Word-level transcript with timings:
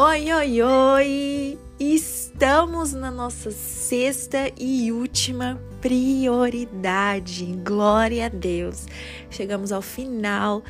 Oi, 0.00 0.32
oi, 0.32 0.62
oi! 0.62 1.58
Estamos 1.80 2.92
na 2.92 3.10
nossa 3.10 3.50
sexta 3.50 4.48
e 4.56 4.92
última 4.92 5.60
prioridade. 5.80 7.44
Glória 7.66 8.26
a 8.26 8.28
Deus! 8.28 8.86
Chegamos 9.28 9.72
ao 9.72 9.82
final 9.82 10.62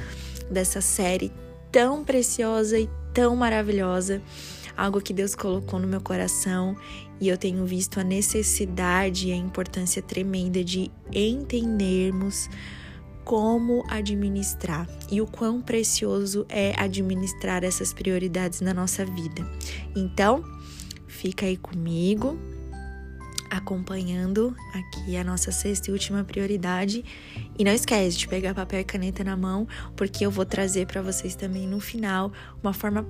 dessa 0.50 0.80
série 0.80 1.30
tão 1.70 2.02
preciosa 2.02 2.78
e 2.78 2.88
tão 3.12 3.36
maravilhosa. 3.36 4.22
Algo 4.74 4.98
que 4.98 5.12
Deus 5.12 5.34
colocou 5.34 5.78
no 5.78 5.86
meu 5.86 6.00
coração 6.00 6.74
e 7.20 7.28
eu 7.28 7.36
tenho 7.36 7.66
visto 7.66 8.00
a 8.00 8.04
necessidade 8.04 9.28
e 9.28 9.32
a 9.32 9.36
importância 9.36 10.00
tremenda 10.00 10.64
de 10.64 10.90
entendermos 11.12 12.48
como 13.28 13.84
administrar 13.88 14.88
e 15.10 15.20
o 15.20 15.26
quão 15.26 15.60
precioso 15.60 16.46
é 16.48 16.72
administrar 16.80 17.62
essas 17.62 17.92
prioridades 17.92 18.62
na 18.62 18.72
nossa 18.72 19.04
vida. 19.04 19.46
Então, 19.94 20.42
fica 21.06 21.44
aí 21.44 21.58
comigo, 21.58 22.38
acompanhando 23.50 24.56
aqui 24.72 25.14
a 25.14 25.22
nossa 25.22 25.52
sexta 25.52 25.90
e 25.90 25.92
última 25.92 26.24
prioridade. 26.24 27.04
E 27.58 27.64
não 27.64 27.72
esquece 27.72 28.16
de 28.16 28.26
pegar 28.26 28.54
papel 28.54 28.80
e 28.80 28.84
caneta 28.84 29.22
na 29.22 29.36
mão, 29.36 29.68
porque 29.94 30.24
eu 30.24 30.30
vou 30.30 30.46
trazer 30.46 30.86
para 30.86 31.02
vocês 31.02 31.36
também 31.36 31.66
no 31.66 31.80
final 31.80 32.32
uma 32.62 32.72
forma 32.72 33.06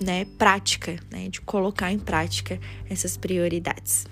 né, 0.00 0.24
prática, 0.38 0.96
né, 1.10 1.28
de 1.28 1.42
colocar 1.42 1.92
em 1.92 1.98
prática 1.98 2.58
essas 2.88 3.18
prioridades. 3.18 4.06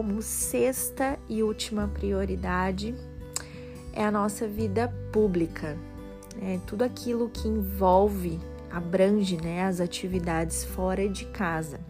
Como 0.00 0.22
sexta 0.22 1.18
e 1.28 1.42
última 1.42 1.86
prioridade 1.86 2.94
é 3.92 4.02
a 4.02 4.10
nossa 4.10 4.48
vida 4.48 4.90
pública. 5.12 5.76
É 6.40 6.58
tudo 6.66 6.84
aquilo 6.84 7.28
que 7.28 7.46
envolve, 7.46 8.40
abrange 8.70 9.36
né, 9.36 9.62
as 9.64 9.78
atividades 9.78 10.64
fora 10.64 11.06
de 11.06 11.26
casa. 11.26 11.80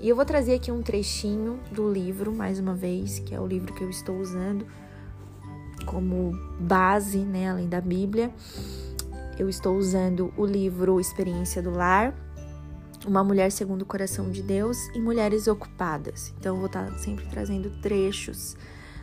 E 0.00 0.08
eu 0.08 0.14
vou 0.14 0.24
trazer 0.24 0.54
aqui 0.54 0.70
um 0.70 0.80
trechinho 0.80 1.58
do 1.72 1.90
livro, 1.90 2.32
mais 2.32 2.60
uma 2.60 2.72
vez, 2.72 3.18
que 3.18 3.34
é 3.34 3.40
o 3.40 3.46
livro 3.48 3.74
que 3.74 3.82
eu 3.82 3.90
estou 3.90 4.16
usando 4.16 4.64
como 5.86 6.38
base, 6.60 7.18
né, 7.18 7.50
além 7.50 7.68
da 7.68 7.80
Bíblia. 7.80 8.30
Eu 9.36 9.48
estou 9.48 9.76
usando 9.76 10.32
o 10.36 10.46
livro 10.46 11.00
Experiência 11.00 11.60
do 11.60 11.72
Lar, 11.72 12.14
uma 13.06 13.22
mulher 13.22 13.50
segundo 13.50 13.82
o 13.82 13.86
coração 13.86 14.30
de 14.30 14.42
Deus 14.42 14.78
e 14.94 15.00
mulheres 15.00 15.46
ocupadas. 15.46 16.32
Então, 16.38 16.54
eu 16.54 16.58
vou 16.58 16.66
estar 16.66 16.98
sempre 16.98 17.26
trazendo 17.26 17.70
trechos 17.80 18.56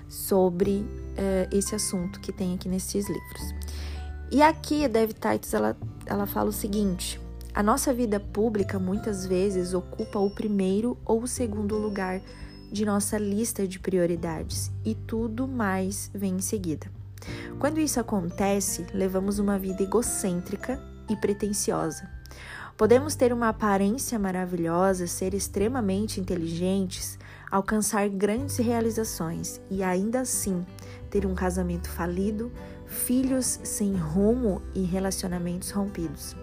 sobre 0.07 0.80
uh, 0.80 1.55
esse 1.55 1.73
assunto 1.73 2.19
que 2.19 2.31
tem 2.31 2.55
aqui 2.55 2.67
nesses 2.67 3.07
livros. 3.07 3.55
E 4.31 4.41
aqui 4.41 4.85
a 4.85 4.88
Dev 4.88 5.11
Titus 5.11 5.53
ela, 5.53 5.77
ela 6.05 6.25
fala 6.25 6.49
o 6.49 6.53
seguinte: 6.53 7.19
a 7.53 7.61
nossa 7.63 7.94
vida 7.94 8.19
pública 8.19 8.79
muitas 8.79 9.25
vezes 9.25 9.73
ocupa 9.73 10.19
o 10.19 10.29
primeiro 10.29 10.97
ou 11.05 11.23
o 11.23 11.27
segundo 11.27 11.77
lugar 11.77 12.22
de 12.72 12.85
nossa 12.85 13.17
lista 13.17 13.67
de 13.67 13.79
prioridades 13.79 14.72
e 14.85 14.95
tudo 14.95 15.47
mais 15.47 16.09
vem 16.13 16.35
em 16.35 16.41
seguida. 16.41 16.88
Quando 17.59 17.79
isso 17.79 17.99
acontece, 17.99 18.85
levamos 18.94 19.38
uma 19.38 19.59
vida 19.59 19.83
egocêntrica 19.83 20.81
e 21.09 21.16
pretensiosa 21.16 22.09
Podemos 22.77 23.16
ter 23.16 23.31
uma 23.31 23.50
aparência 23.50 24.17
maravilhosa, 24.17 25.05
ser 25.05 25.33
extremamente 25.33 26.19
inteligentes, 26.19 27.19
alcançar 27.51 28.07
grandes 28.09 28.57
realizações 28.57 29.62
e 29.69 29.84
ainda 29.84 30.22
assim 30.22 30.66
ter 31.09 31.25
um 31.25 31.35
casamento 31.35 31.90
falido, 31.90 32.51
filhos 32.85 33.59
sem 33.63 33.94
rumo 33.95 34.62
e 34.73 34.81
relacionamentos 34.81 35.69
rompidos. 35.72 36.35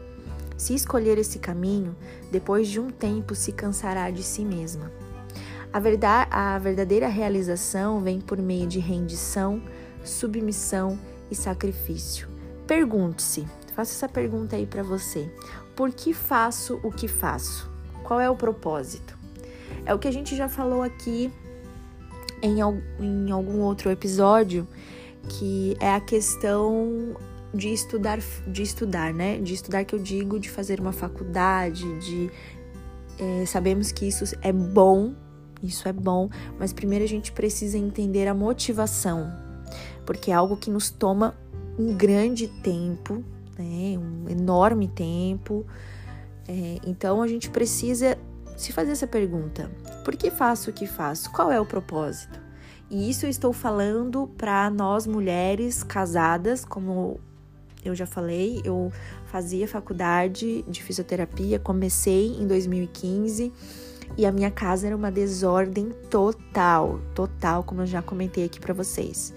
Se 0.56 0.74
escolher 0.74 1.18
esse 1.18 1.38
caminho, 1.38 1.96
depois 2.30 2.68
de 2.68 2.78
um 2.78 2.90
tempo 2.90 3.34
se 3.34 3.52
cansará 3.52 4.10
de 4.10 4.22
si 4.22 4.44
mesma. 4.44 4.90
A, 5.72 5.78
verdade, 5.78 6.28
a 6.32 6.58
verdadeira 6.58 7.08
realização 7.08 8.00
vem 8.00 8.20
por 8.20 8.38
meio 8.38 8.66
de 8.66 8.78
rendição, 8.78 9.62
submissão 10.02 10.98
e 11.30 11.34
sacrifício. 11.34 12.28
Pergunte-se, 12.66 13.46
faça 13.74 13.92
essa 13.92 14.08
pergunta 14.08 14.56
aí 14.56 14.66
para 14.66 14.82
você 14.82 15.30
por 15.78 15.92
que 15.92 16.12
faço 16.12 16.80
o 16.82 16.90
que 16.90 17.06
faço? 17.06 17.70
Qual 18.02 18.20
é 18.20 18.28
o 18.28 18.34
propósito? 18.34 19.16
É 19.86 19.94
o 19.94 19.98
que 19.98 20.08
a 20.08 20.10
gente 20.10 20.34
já 20.34 20.48
falou 20.48 20.82
aqui 20.82 21.30
em, 22.42 22.58
em 22.98 23.30
algum 23.30 23.60
outro 23.60 23.88
episódio, 23.88 24.66
que 25.28 25.76
é 25.78 25.94
a 25.94 26.00
questão 26.00 27.16
de 27.54 27.72
estudar, 27.72 28.18
de 28.48 28.60
estudar, 28.60 29.14
né? 29.14 29.38
De 29.38 29.54
estudar 29.54 29.84
que 29.84 29.94
eu 29.94 30.00
digo, 30.00 30.40
de 30.40 30.50
fazer 30.50 30.80
uma 30.80 30.90
faculdade, 30.90 31.84
de 32.00 32.28
é, 33.16 33.46
sabemos 33.46 33.92
que 33.92 34.08
isso 34.08 34.24
é 34.42 34.52
bom, 34.52 35.14
isso 35.62 35.88
é 35.88 35.92
bom, 35.92 36.28
mas 36.58 36.72
primeiro 36.72 37.04
a 37.04 37.08
gente 37.08 37.30
precisa 37.30 37.78
entender 37.78 38.26
a 38.26 38.34
motivação, 38.34 39.32
porque 40.04 40.32
é 40.32 40.34
algo 40.34 40.56
que 40.56 40.72
nos 40.72 40.90
toma 40.90 41.36
um 41.78 41.94
grande 41.94 42.48
tempo 42.48 43.22
né? 43.58 43.98
Um 43.98 44.28
enorme 44.28 44.88
tempo. 44.88 45.66
É, 46.46 46.78
então 46.86 47.20
a 47.20 47.28
gente 47.28 47.50
precisa 47.50 48.16
se 48.56 48.72
fazer 48.72 48.92
essa 48.92 49.06
pergunta: 49.06 49.70
por 50.04 50.16
que 50.16 50.30
faço 50.30 50.70
o 50.70 50.72
que 50.72 50.86
faço? 50.86 51.30
Qual 51.32 51.50
é 51.50 51.60
o 51.60 51.66
propósito? 51.66 52.40
E 52.90 53.10
isso 53.10 53.26
eu 53.26 53.30
estou 53.30 53.52
falando 53.52 54.26
para 54.38 54.70
nós 54.70 55.06
mulheres 55.06 55.82
casadas, 55.82 56.64
como 56.64 57.20
eu 57.84 57.94
já 57.94 58.06
falei, 58.06 58.62
eu 58.64 58.90
fazia 59.26 59.68
faculdade 59.68 60.62
de 60.62 60.82
fisioterapia, 60.82 61.58
comecei 61.58 62.34
em 62.40 62.46
2015 62.46 63.52
e 64.16 64.24
a 64.24 64.32
minha 64.32 64.50
casa 64.50 64.86
era 64.86 64.96
uma 64.96 65.10
desordem 65.10 65.90
total, 66.10 66.98
total, 67.14 67.62
como 67.62 67.82
eu 67.82 67.86
já 67.86 68.00
comentei 68.00 68.44
aqui 68.44 68.58
para 68.58 68.72
vocês. 68.72 69.34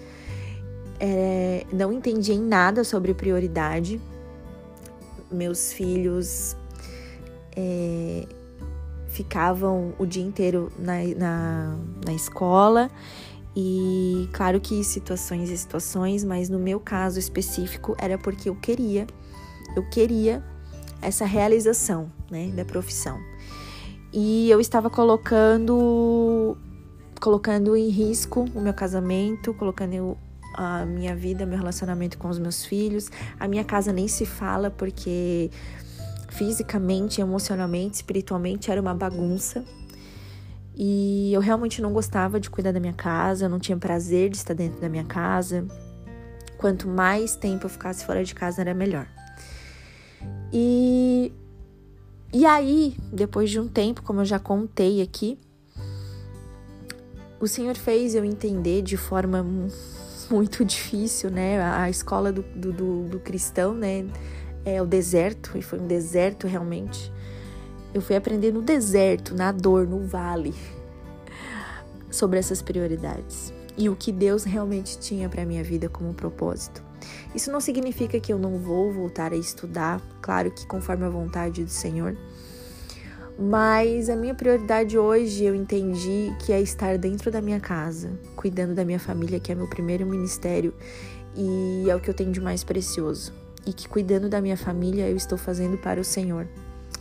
É, 0.98 1.66
não 1.72 1.92
entendi 1.92 2.32
em 2.32 2.40
nada 2.40 2.84
sobre 2.84 3.12
prioridade, 3.12 4.00
meus 5.32 5.72
filhos 5.72 6.56
é, 7.56 8.26
ficavam 9.08 9.94
o 9.98 10.06
dia 10.06 10.22
inteiro 10.22 10.72
na, 10.78 11.02
na, 11.16 11.76
na 12.04 12.12
escola. 12.12 12.90
E 13.54 14.28
claro 14.32 14.60
que 14.60 14.82
situações 14.82 15.50
e 15.50 15.58
situações, 15.58 16.24
mas 16.24 16.48
no 16.48 16.58
meu 16.58 16.80
caso 16.80 17.18
específico 17.18 17.94
era 17.98 18.16
porque 18.16 18.48
eu 18.48 18.56
queria, 18.56 19.06
eu 19.76 19.86
queria 19.90 20.42
essa 21.02 21.26
realização, 21.26 22.10
né, 22.30 22.50
da 22.52 22.64
profissão. 22.64 23.20
E 24.12 24.50
eu 24.50 24.60
estava 24.60 24.88
colocando 24.88 26.56
colocando 27.20 27.76
em 27.76 27.88
risco 27.88 28.46
o 28.52 28.60
meu 28.60 28.74
casamento, 28.74 29.54
colocando 29.54 30.18
a 30.54 30.84
minha 30.84 31.14
vida, 31.14 31.46
meu 31.46 31.58
relacionamento 31.58 32.18
com 32.18 32.28
os 32.28 32.38
meus 32.38 32.64
filhos. 32.64 33.10
A 33.38 33.46
minha 33.46 33.64
casa 33.64 33.92
nem 33.92 34.08
se 34.08 34.26
fala 34.26 34.70
porque 34.70 35.50
fisicamente, 36.28 37.20
emocionalmente, 37.20 37.96
espiritualmente 37.96 38.70
era 38.70 38.80
uma 38.80 38.94
bagunça. 38.94 39.64
E 40.74 41.30
eu 41.32 41.40
realmente 41.40 41.82
não 41.82 41.92
gostava 41.92 42.40
de 42.40 42.48
cuidar 42.48 42.72
da 42.72 42.80
minha 42.80 42.94
casa, 42.94 43.44
eu 43.44 43.48
não 43.48 43.58
tinha 43.58 43.76
prazer 43.76 44.30
de 44.30 44.38
estar 44.38 44.54
dentro 44.54 44.80
da 44.80 44.88
minha 44.88 45.04
casa. 45.04 45.66
Quanto 46.56 46.88
mais 46.88 47.36
tempo 47.36 47.66
eu 47.66 47.70
ficasse 47.70 48.04
fora 48.04 48.24
de 48.24 48.34
casa, 48.34 48.62
era 48.62 48.72
melhor. 48.72 49.06
E, 50.52 51.32
e 52.32 52.46
aí, 52.46 52.96
depois 53.12 53.50
de 53.50 53.60
um 53.60 53.68
tempo, 53.68 54.02
como 54.02 54.20
eu 54.20 54.24
já 54.24 54.38
contei 54.38 55.02
aqui, 55.02 55.38
o 57.38 57.46
Senhor 57.46 57.76
fez 57.76 58.14
eu 58.14 58.24
entender 58.24 58.82
de 58.82 58.96
forma 58.96 59.44
muito 60.32 60.64
difícil, 60.64 61.30
né? 61.30 61.60
A 61.60 61.90
escola 61.90 62.32
do, 62.32 62.42
do, 62.42 62.72
do, 62.72 63.08
do 63.08 63.20
cristão, 63.20 63.74
né? 63.74 64.06
É 64.64 64.80
o 64.80 64.86
deserto, 64.86 65.56
e 65.56 65.62
foi 65.62 65.78
um 65.78 65.86
deserto 65.86 66.46
realmente. 66.46 67.12
Eu 67.92 68.00
fui 68.00 68.16
aprender 68.16 68.52
no 68.52 68.62
deserto, 68.62 69.34
na 69.34 69.52
dor, 69.52 69.86
no 69.86 70.06
vale, 70.06 70.54
sobre 72.10 72.38
essas 72.38 72.62
prioridades 72.62 73.52
e 73.76 73.88
o 73.88 73.96
que 73.96 74.12
Deus 74.12 74.44
realmente 74.44 74.98
tinha 74.98 75.28
para 75.28 75.44
minha 75.44 75.64
vida 75.64 75.88
como 75.88 76.14
propósito. 76.14 76.82
Isso 77.34 77.50
não 77.50 77.60
significa 77.60 78.20
que 78.20 78.32
eu 78.32 78.38
não 78.38 78.58
vou 78.58 78.92
voltar 78.92 79.32
a 79.32 79.36
estudar, 79.36 80.00
claro 80.20 80.50
que 80.50 80.66
conforme 80.66 81.04
a 81.04 81.08
vontade 81.08 81.64
do 81.64 81.70
Senhor, 81.70 82.16
mas 83.38 84.10
a 84.10 84.16
minha 84.16 84.34
prioridade 84.34 84.98
hoje 84.98 85.44
eu 85.44 85.54
entendi 85.54 86.32
que 86.44 86.52
é 86.52 86.60
estar 86.60 86.98
dentro 86.98 87.30
da 87.30 87.40
minha 87.40 87.58
casa, 87.58 88.10
cuidando 88.36 88.74
da 88.74 88.84
minha 88.84 89.00
família, 89.00 89.40
que 89.40 89.50
é 89.50 89.54
meu 89.54 89.68
primeiro 89.68 90.06
ministério 90.06 90.74
e 91.34 91.88
é 91.88 91.96
o 91.96 92.00
que 92.00 92.10
eu 92.10 92.14
tenho 92.14 92.30
de 92.30 92.40
mais 92.40 92.62
precioso. 92.62 93.32
E 93.66 93.72
que 93.72 93.88
cuidando 93.88 94.28
da 94.28 94.40
minha 94.40 94.56
família 94.56 95.08
eu 95.08 95.16
estou 95.16 95.38
fazendo 95.38 95.78
para 95.78 96.00
o 96.00 96.04
Senhor. 96.04 96.46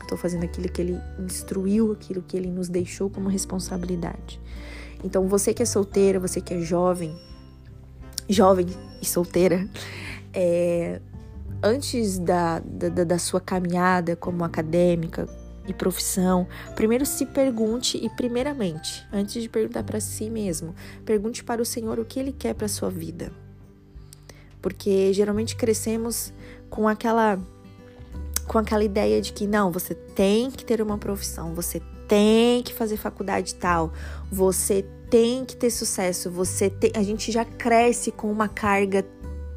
estou 0.01 0.18
fazendo 0.18 0.44
aquilo 0.44 0.69
que 0.69 0.81
Ele 0.81 0.98
instruiu, 1.19 1.92
aquilo 1.92 2.22
que 2.22 2.38
Ele 2.38 2.50
nos 2.50 2.69
deixou 2.69 3.10
como 3.10 3.28
responsabilidade. 3.28 4.39
Então, 5.04 5.28
você 5.28 5.54
que 5.54 5.63
é 5.63 5.66
solteira, 5.66 6.19
você 6.19 6.39
que 6.39 6.54
é 6.54 6.60
jovem, 6.60 7.16
jovem 8.30 8.68
e 9.01 9.06
solteira, 9.06 9.68
é, 10.33 11.01
antes 11.63 12.19
da, 12.19 12.60
da, 12.60 13.04
da 13.04 13.18
sua 13.18 13.42
caminhada 13.42 14.16
como 14.16 14.44
acadêmica 14.44 15.28
e 15.67 15.73
profissão, 15.73 16.47
primeiro 16.75 17.05
se 17.05 17.25
pergunte 17.25 17.97
e 17.97 18.09
primeiramente, 18.09 19.05
antes 19.11 19.41
de 19.41 19.49
perguntar 19.49 19.83
para 19.83 19.99
si 19.99 20.29
mesmo, 20.29 20.75
pergunte 21.05 21.43
para 21.43 21.61
o 21.61 21.65
Senhor 21.65 21.99
o 21.99 22.05
que 22.05 22.19
ele 22.19 22.31
quer 22.31 22.53
para 22.53 22.67
sua 22.67 22.89
vida. 22.89 23.31
Porque 24.61 25.11
geralmente 25.13 25.55
crescemos 25.55 26.33
com 26.69 26.87
aquela 26.87 27.39
com 28.47 28.57
aquela 28.57 28.83
ideia 28.83 29.21
de 29.21 29.31
que 29.31 29.47
não, 29.47 29.71
você 29.71 29.93
tem 29.95 30.51
que 30.51 30.65
ter 30.65 30.81
uma 30.81 30.97
profissão, 30.97 31.53
você 31.53 31.81
tem 32.07 32.61
que 32.61 32.73
fazer 32.73 32.97
faculdade 32.97 33.55
tal, 33.55 33.93
você 34.29 34.85
tem 35.09 35.45
que 35.45 35.55
ter 35.55 35.69
sucesso, 35.69 36.29
você 36.29 36.69
tem, 36.69 36.91
a 36.95 37.03
gente 37.03 37.31
já 37.31 37.45
cresce 37.45 38.11
com 38.11 38.29
uma 38.29 38.49
carga 38.49 39.05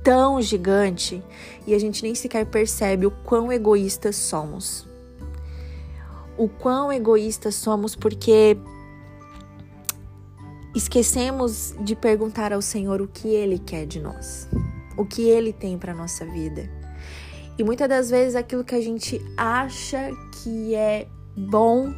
tão 0.05 0.41
gigante 0.41 1.21
e 1.67 1.75
a 1.75 1.79
gente 1.79 2.03
nem 2.05 2.15
sequer 2.15 2.47
percebe 2.47 3.07
o 3.07 3.11
quão 3.11 3.51
egoístas 3.51 4.15
somos. 4.15 4.87
O 6.37 6.49
quão 6.49 6.93
egoístas 6.93 7.55
somos 7.55 7.95
porque 7.95 8.57
esquecemos 10.75 11.75
de 11.81 11.95
perguntar 11.95 12.53
ao 12.53 12.61
Senhor 12.61 13.01
o 13.01 13.07
que 13.07 13.29
Ele 13.29 13.59
quer 13.59 13.87
de 13.87 14.01
nós, 14.01 14.49
o 14.97 15.05
que 15.05 15.23
Ele 15.23 15.53
tem 15.53 15.79
para 15.79 15.95
nossa 15.95 16.25
vida. 16.25 16.69
E 17.57 17.63
muitas 17.63 17.89
das 17.89 18.11
vezes 18.11 18.35
aquilo 18.35 18.65
que 18.65 18.75
a 18.75 18.81
gente 18.81 19.21
acha 19.37 20.11
que 20.43 20.75
é 20.75 21.07
bom, 21.37 21.95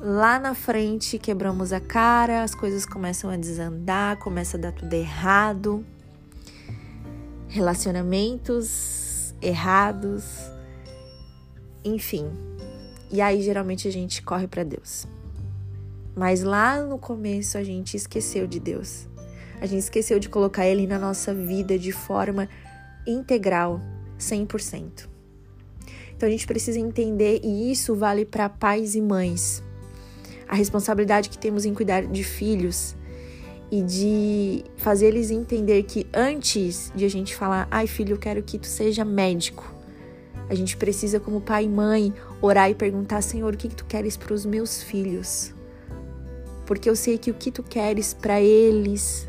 lá 0.00 0.40
na 0.40 0.54
frente 0.54 1.16
quebramos 1.18 1.72
a 1.72 1.78
cara, 1.78 2.42
as 2.42 2.54
coisas 2.54 2.84
começam 2.84 3.30
a 3.30 3.36
desandar, 3.36 4.18
começa 4.18 4.56
a 4.56 4.60
dar 4.60 4.72
tudo 4.72 4.92
errado 4.92 5.84
relacionamentos 7.52 9.34
errados, 9.42 10.24
enfim. 11.84 12.30
E 13.12 13.20
aí 13.20 13.42
geralmente 13.42 13.86
a 13.86 13.92
gente 13.92 14.22
corre 14.22 14.48
para 14.48 14.64
Deus. 14.64 15.06
Mas 16.16 16.42
lá 16.42 16.82
no 16.82 16.98
começo 16.98 17.58
a 17.58 17.62
gente 17.62 17.96
esqueceu 17.96 18.46
de 18.46 18.58
Deus. 18.58 19.06
A 19.60 19.66
gente 19.66 19.80
esqueceu 19.80 20.18
de 20.18 20.28
colocar 20.28 20.66
ele 20.66 20.86
na 20.86 20.98
nossa 20.98 21.32
vida 21.32 21.78
de 21.78 21.92
forma 21.92 22.48
integral, 23.06 23.80
100%. 24.18 25.08
Então 26.16 26.28
a 26.28 26.32
gente 26.32 26.46
precisa 26.46 26.78
entender 26.78 27.40
e 27.42 27.70
isso 27.70 27.94
vale 27.94 28.24
para 28.24 28.48
pais 28.48 28.94
e 28.94 29.00
mães. 29.00 29.62
A 30.48 30.54
responsabilidade 30.54 31.28
que 31.28 31.38
temos 31.38 31.64
em 31.64 31.74
cuidar 31.74 32.06
de 32.06 32.24
filhos 32.24 32.96
e 33.70 33.82
de 33.82 34.64
fazer 34.76 35.06
eles 35.06 35.30
entender 35.30 35.82
que 35.84 36.06
antes 36.12 36.92
de 36.94 37.04
a 37.04 37.08
gente 37.08 37.34
falar, 37.34 37.66
ai 37.70 37.86
filho, 37.86 38.14
eu 38.14 38.18
quero 38.18 38.42
que 38.42 38.58
tu 38.58 38.66
seja 38.66 39.04
médico, 39.04 39.71
a 40.48 40.54
gente 40.54 40.76
precisa, 40.76 41.18
como 41.18 41.40
pai 41.40 41.64
e 41.64 41.68
mãe, 41.68 42.12
orar 42.40 42.70
e 42.70 42.74
perguntar, 42.74 43.22
Senhor, 43.22 43.54
o 43.54 43.56
que, 43.56 43.68
que 43.68 43.74
tu 43.74 43.84
queres 43.84 44.16
para 44.16 44.34
os 44.34 44.44
meus 44.44 44.82
filhos? 44.82 45.54
Porque 46.66 46.88
eu 46.88 46.96
sei 46.96 47.18
que 47.18 47.30
o 47.30 47.34
que 47.34 47.50
tu 47.50 47.62
queres 47.62 48.14
para 48.14 48.40
eles 48.40 49.26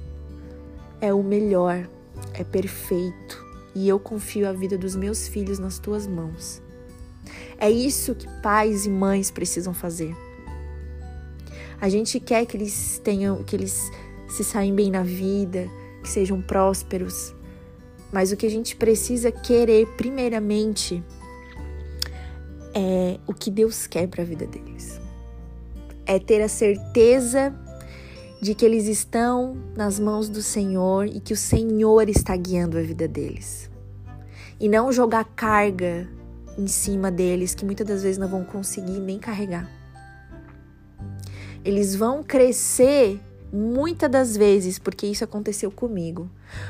é 0.99 1.13
o 1.13 1.23
melhor, 1.23 1.87
é 2.33 2.43
perfeito, 2.43 3.43
e 3.75 3.87
eu 3.87 3.99
confio 3.99 4.47
a 4.47 4.53
vida 4.53 4.77
dos 4.77 4.95
meus 4.95 5.27
filhos 5.27 5.59
nas 5.59 5.79
tuas 5.79 6.07
mãos. 6.07 6.61
É 7.57 7.69
isso 7.69 8.15
que 8.15 8.27
pais 8.41 8.85
e 8.85 8.89
mães 8.89 9.31
precisam 9.31 9.73
fazer. 9.73 10.15
A 11.79 11.89
gente 11.89 12.19
quer 12.19 12.45
que 12.45 12.55
eles 12.55 12.99
tenham, 13.03 13.43
que 13.43 13.55
eles 13.55 13.91
se 14.29 14.43
saem 14.43 14.73
bem 14.73 14.89
na 14.89 15.03
vida, 15.03 15.69
que 16.01 16.09
sejam 16.09 16.41
prósperos. 16.41 17.35
Mas 18.13 18.31
o 18.31 18.37
que 18.37 18.45
a 18.45 18.49
gente 18.49 18.75
precisa 18.75 19.31
querer, 19.31 19.87
primeiramente, 19.97 21.03
é 22.75 23.19
o 23.25 23.33
que 23.33 23.49
Deus 23.49 23.87
quer 23.87 24.07
para 24.07 24.21
a 24.21 24.25
vida 24.25 24.45
deles. 24.45 25.01
É 26.05 26.19
ter 26.19 26.39
a 26.41 26.47
certeza 26.47 27.51
de 28.39 28.53
que 28.53 28.63
eles 28.63 28.85
estão 28.85 29.57
nas 29.75 29.99
mãos 29.99 30.29
do 30.29 30.43
Senhor 30.43 31.07
e 31.07 31.19
que 31.19 31.33
o 31.33 31.37
Senhor 31.37 32.07
está 32.07 32.35
guiando 32.35 32.77
a 32.77 32.81
vida 32.81 33.07
deles. 33.07 33.67
E 34.59 34.69
não 34.69 34.91
jogar 34.91 35.23
carga 35.35 36.07
em 36.55 36.67
cima 36.67 37.09
deles 37.09 37.55
que 37.55 37.65
muitas 37.65 37.87
das 37.87 38.03
vezes 38.03 38.19
não 38.19 38.27
vão 38.27 38.43
conseguir 38.43 38.99
nem 38.99 39.17
carregar. 39.17 39.67
Eles 41.65 41.95
vão 41.95 42.21
crescer 42.21 43.19
muitas 43.53 44.09
das 44.09 44.35
vezes, 44.35 44.79
porque 44.79 45.05
isso 45.05 45.23
aconteceu 45.23 45.69
comigo, 45.69 46.27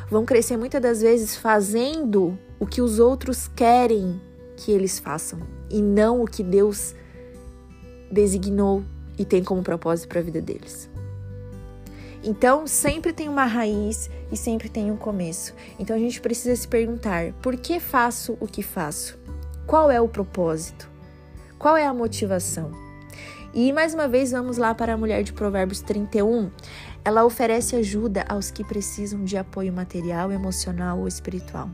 vão 0.10 0.26
crescer 0.26 0.58
muitas 0.58 0.82
das 0.82 1.02
vezes 1.02 1.34
fazendo 1.34 2.38
o 2.60 2.68
que 2.68 2.82
os 2.82 3.00
outros 3.00 3.48
querem 3.48 4.22
que 4.58 4.70
eles 4.70 5.00
façam 5.00 5.40
e 5.70 5.82
não 5.82 6.22
o 6.22 6.26
que 6.26 6.44
Deus 6.44 6.94
designou 8.12 8.84
e 9.18 9.24
tem 9.24 9.44
como 9.44 9.64
propósito 9.64 10.10
para 10.10 10.20
a 10.20 10.24
vida 10.24 10.42
deles. 10.42 10.90
Então, 12.22 12.68
sempre 12.68 13.12
tem 13.12 13.28
uma 13.28 13.46
raiz 13.46 14.10
e 14.32 14.38
sempre 14.38 14.70
tem 14.70 14.92
um 14.92 14.96
começo. 14.96 15.54
Então, 15.80 15.96
a 15.96 16.00
gente 16.00 16.22
precisa 16.22 16.56
se 16.56 16.68
perguntar: 16.68 17.34
por 17.42 17.58
que 17.58 17.80
faço 17.80 18.38
o 18.40 18.48
que 18.48 18.64
faço? 18.64 19.18
Qual 19.68 19.92
é 19.92 20.00
o 20.00 20.08
propósito? 20.08 20.90
Qual 21.60 21.76
é 21.76 21.86
a 21.86 21.94
motivação? 21.94 22.83
E 23.56 23.72
mais 23.72 23.94
uma 23.94 24.08
vez 24.08 24.32
vamos 24.32 24.58
lá 24.58 24.74
para 24.74 24.96
a 24.96 24.98
mulher 24.98 25.22
de 25.22 25.32
Provérbios 25.32 25.80
31. 25.80 26.50
Ela 27.06 27.24
oferece 27.24 27.76
ajuda 27.76 28.26
aos 28.28 28.50
que 28.50 28.64
precisam 28.64 29.24
de 29.24 29.38
apoio 29.38 29.72
material, 29.72 30.32
emocional 30.32 30.98
ou 30.98 31.08
espiritual. 31.08 31.70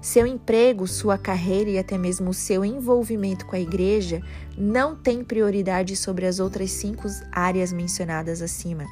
Seu 0.00 0.26
emprego, 0.26 0.86
sua 0.86 1.18
carreira 1.18 1.68
e 1.68 1.78
até 1.78 1.98
mesmo 1.98 2.30
o 2.30 2.34
seu 2.34 2.64
envolvimento 2.64 3.44
com 3.44 3.54
a 3.54 3.60
igreja 3.60 4.22
não 4.56 4.96
tem 4.96 5.22
prioridade 5.22 5.96
sobre 5.96 6.24
as 6.24 6.40
outras 6.40 6.70
cinco 6.70 7.06
áreas 7.30 7.74
mencionadas 7.74 8.40
acima, 8.40 8.86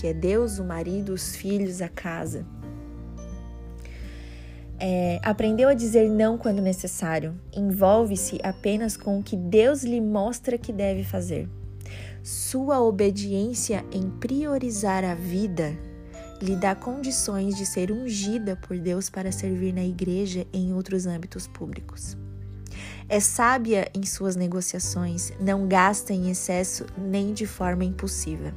que 0.00 0.06
é 0.06 0.14
Deus, 0.14 0.58
o 0.58 0.64
marido, 0.64 1.12
os 1.12 1.36
filhos, 1.36 1.82
a 1.82 1.90
casa. 1.90 2.46
É, 4.80 5.20
aprendeu 5.22 5.68
a 5.68 5.74
dizer 5.74 6.08
não 6.08 6.38
quando 6.38 6.62
necessário. 6.62 7.38
Envolve-se 7.54 8.40
apenas 8.42 8.96
com 8.96 9.18
o 9.18 9.22
que 9.22 9.36
Deus 9.36 9.84
lhe 9.84 10.00
mostra 10.00 10.56
que 10.56 10.72
deve 10.72 11.04
fazer. 11.04 11.50
Sua 12.22 12.80
obediência 12.80 13.84
em 13.90 14.08
priorizar 14.08 15.04
a 15.04 15.12
vida 15.12 15.76
lhe 16.40 16.54
dá 16.54 16.72
condições 16.72 17.56
de 17.56 17.66
ser 17.66 17.90
ungida 17.90 18.54
por 18.54 18.78
Deus 18.78 19.10
para 19.10 19.32
servir 19.32 19.72
na 19.74 19.84
igreja 19.84 20.46
e 20.52 20.58
em 20.58 20.72
outros 20.72 21.04
âmbitos 21.04 21.48
públicos. 21.48 22.16
É 23.08 23.18
sábia 23.18 23.90
em 23.92 24.04
suas 24.04 24.36
negociações, 24.36 25.32
não 25.40 25.66
gasta 25.66 26.12
em 26.12 26.30
excesso 26.30 26.86
nem 26.96 27.32
de 27.32 27.44
forma 27.44 27.84
impulsiva. 27.84 28.54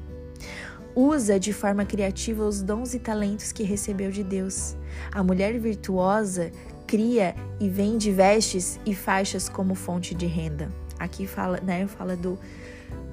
Usa 0.95 1.39
de 1.39 1.51
forma 1.51 1.85
criativa 1.85 2.45
os 2.45 2.61
dons 2.61 2.93
e 2.93 2.99
talentos 2.99 3.51
que 3.51 3.63
recebeu 3.63 4.11
de 4.11 4.23
Deus. 4.23 4.77
A 5.11 5.23
mulher 5.23 5.59
virtuosa 5.59 6.51
cria 6.85 7.35
e 7.59 7.67
vende 7.67 8.11
vestes 8.11 8.79
e 8.85 8.93
faixas 8.93 9.49
como 9.49 9.73
fonte 9.73 10.13
de 10.13 10.27
renda. 10.27 10.71
Aqui 10.99 11.25
fala, 11.25 11.59
né, 11.59 11.87
fala 11.87 12.15
do 12.15 12.39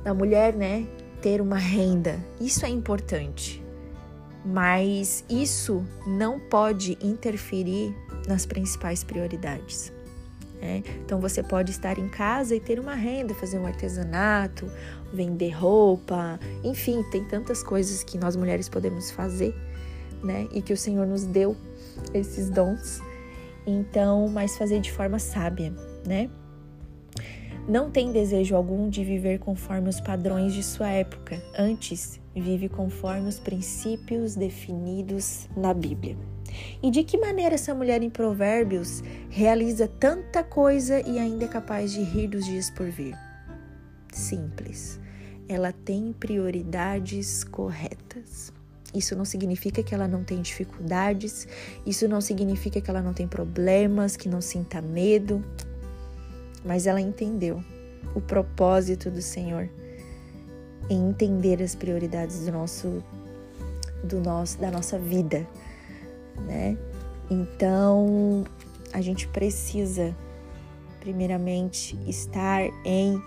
da 0.02 0.12
mulher, 0.12 0.54
né, 0.54 0.86
ter 1.20 1.40
uma 1.40 1.58
renda. 1.58 2.18
Isso 2.40 2.64
é 2.66 2.68
importante. 2.68 3.62
Mas 4.44 5.24
isso 5.30 5.84
não 6.06 6.40
pode 6.40 6.98
interferir 7.00 7.94
nas 8.26 8.44
principais 8.44 9.04
prioridades. 9.04 9.92
Né? 10.60 10.82
Então 11.04 11.20
você 11.20 11.42
pode 11.42 11.70
estar 11.70 11.98
em 11.98 12.08
casa 12.08 12.54
e 12.54 12.60
ter 12.60 12.78
uma 12.78 12.94
renda, 12.94 13.34
fazer 13.34 13.58
um 13.58 13.66
artesanato, 13.66 14.70
vender 15.12 15.50
roupa, 15.50 16.38
enfim, 16.62 17.02
tem 17.10 17.24
tantas 17.24 17.62
coisas 17.62 18.02
que 18.04 18.16
nós 18.16 18.36
mulheres 18.36 18.68
podemos 18.68 19.10
fazer, 19.10 19.54
né? 20.22 20.48
E 20.52 20.62
que 20.62 20.72
o 20.72 20.76
Senhor 20.76 21.06
nos 21.06 21.24
deu 21.24 21.56
esses 22.14 22.48
dons. 22.48 23.00
Então, 23.66 24.28
mas 24.28 24.56
fazer 24.56 24.80
de 24.80 24.90
forma 24.90 25.18
sábia, 25.18 25.72
né? 26.06 26.30
Não 27.68 27.90
tem 27.90 28.10
desejo 28.10 28.56
algum 28.56 28.88
de 28.88 29.04
viver 29.04 29.38
conforme 29.38 29.88
os 29.88 30.00
padrões 30.00 30.52
de 30.52 30.62
sua 30.62 30.88
época, 30.88 31.42
antes, 31.56 32.20
vive 32.34 32.68
conforme 32.68 33.28
os 33.28 33.38
princípios 33.38 34.34
definidos 34.34 35.48
na 35.56 35.72
Bíblia. 35.72 36.16
E 36.82 36.90
de 36.90 37.02
que 37.04 37.16
maneira 37.16 37.54
essa 37.54 37.74
mulher 37.74 38.02
em 38.02 38.10
Provérbios 38.10 39.02
realiza 39.30 39.88
tanta 39.88 40.42
coisa 40.42 41.00
e 41.00 41.18
ainda 41.18 41.44
é 41.44 41.48
capaz 41.48 41.92
de 41.92 42.02
rir 42.02 42.28
dos 42.28 42.44
dias 42.44 42.68
por 42.68 42.90
vir? 42.90 43.16
Simples. 44.12 45.00
Ela 45.48 45.72
tem 45.72 46.12
prioridades 46.12 47.44
corretas. 47.44 48.52
Isso 48.94 49.16
não 49.16 49.24
significa 49.24 49.82
que 49.82 49.94
ela 49.94 50.06
não 50.06 50.22
tem 50.22 50.42
dificuldades, 50.42 51.48
isso 51.86 52.06
não 52.06 52.20
significa 52.20 52.78
que 52.78 52.90
ela 52.90 53.00
não 53.00 53.14
tem 53.14 53.26
problemas, 53.26 54.16
que 54.18 54.28
não 54.28 54.42
sinta 54.42 54.82
medo 54.82 55.42
mas 56.64 56.86
ela 56.86 57.00
entendeu 57.00 57.62
o 58.14 58.20
propósito 58.20 59.10
do 59.10 59.22
Senhor 59.22 59.68
em 60.90 61.08
entender 61.08 61.62
as 61.62 61.74
prioridades 61.74 62.44
do 62.44 62.52
nosso 62.52 63.02
do 64.04 64.20
nosso 64.20 64.58
da 64.58 64.70
nossa 64.70 64.98
vida, 64.98 65.46
né? 66.46 66.76
Então, 67.30 68.44
a 68.92 69.00
gente 69.00 69.28
precisa 69.28 70.14
primeiramente 71.00 71.98
estar 72.06 72.62
em 72.84 73.20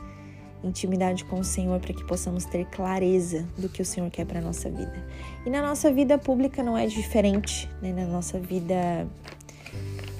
intimidade 0.63 1.25
com 1.25 1.39
o 1.39 1.43
Senhor 1.43 1.79
para 1.79 1.93
que 1.93 2.03
possamos 2.03 2.45
ter 2.45 2.65
clareza 2.65 3.45
do 3.57 3.69
que 3.69 3.81
o 3.81 3.85
Senhor 3.85 4.09
quer 4.09 4.25
para 4.25 4.41
nossa 4.41 4.69
vida. 4.69 5.05
E 5.45 5.49
na 5.49 5.61
nossa 5.61 5.91
vida 5.91 6.17
pública 6.17 6.63
não 6.63 6.77
é 6.77 6.87
diferente, 6.87 7.69
né? 7.81 7.93
na 7.93 8.05
nossa 8.05 8.39
vida 8.39 9.07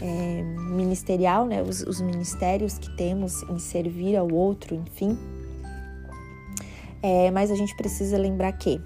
é, 0.02 0.42
ministerial, 0.44 1.46
né? 1.46 1.62
Os, 1.62 1.82
os, 1.82 2.02
ministérios 2.02 2.78
que 2.78 2.96
temos 2.96 3.44
em 3.44 3.60
servir 3.60 4.16
ao 4.16 4.32
outro, 4.32 4.76
enfim. 4.76 5.18
É, 7.02 7.30
mas 7.32 7.52
a 7.52 7.56
gente 7.56 7.76
precisa 7.76 8.18
lembrar 8.18 8.52
que, 8.54 8.82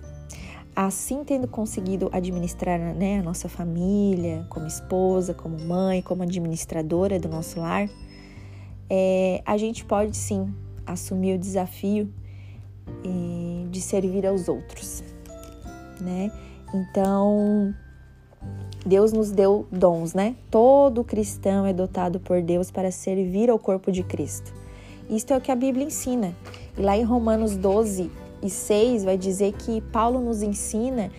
assim 0.75 1.23
tendo 1.23 1.47
conseguido 1.47 2.09
administrar 2.11 2.79
né, 2.79 3.19
a 3.19 3.23
nossa 3.23 3.47
família, 3.47 4.45
como 4.49 4.67
esposa, 4.67 5.33
como 5.33 5.59
mãe, 5.59 6.01
como 6.01 6.23
administradora 6.23 7.19
do 7.19 7.29
nosso 7.29 7.59
lar, 7.59 7.89
é, 8.89 9.41
a 9.45 9.57
gente 9.57 9.85
pode 9.85 10.17
sim 10.17 10.53
assumir 10.85 11.35
o 11.35 11.37
desafio 11.37 12.11
eh, 13.03 13.67
de 13.69 13.81
servir 13.81 14.25
aos 14.25 14.47
outros, 14.47 15.03
né? 16.01 16.31
Então, 16.73 17.73
Deus 18.85 19.11
nos 19.11 19.31
deu 19.31 19.67
dons, 19.71 20.13
né? 20.13 20.35
Todo 20.49 21.03
cristão 21.03 21.65
é 21.65 21.73
dotado 21.73 22.19
por 22.19 22.41
Deus 22.41 22.71
para 22.71 22.91
servir 22.91 23.49
ao 23.49 23.59
corpo 23.59 23.91
de 23.91 24.03
Cristo. 24.03 24.53
Isto 25.09 25.33
é 25.33 25.37
o 25.37 25.41
que 25.41 25.51
a 25.51 25.55
Bíblia 25.55 25.85
ensina. 25.85 26.35
E 26.77 26.81
lá 26.81 26.97
em 26.97 27.03
Romanos 27.03 27.57
12 27.57 28.11
e 28.41 28.49
6 28.49 29.03
vai 29.03 29.17
dizer 29.17 29.53
que 29.53 29.81
Paulo 29.81 30.21
nos 30.21 30.41
ensina 30.41 31.11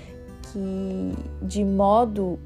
que 0.53 1.13
de 1.43 1.65
modo 1.65 2.39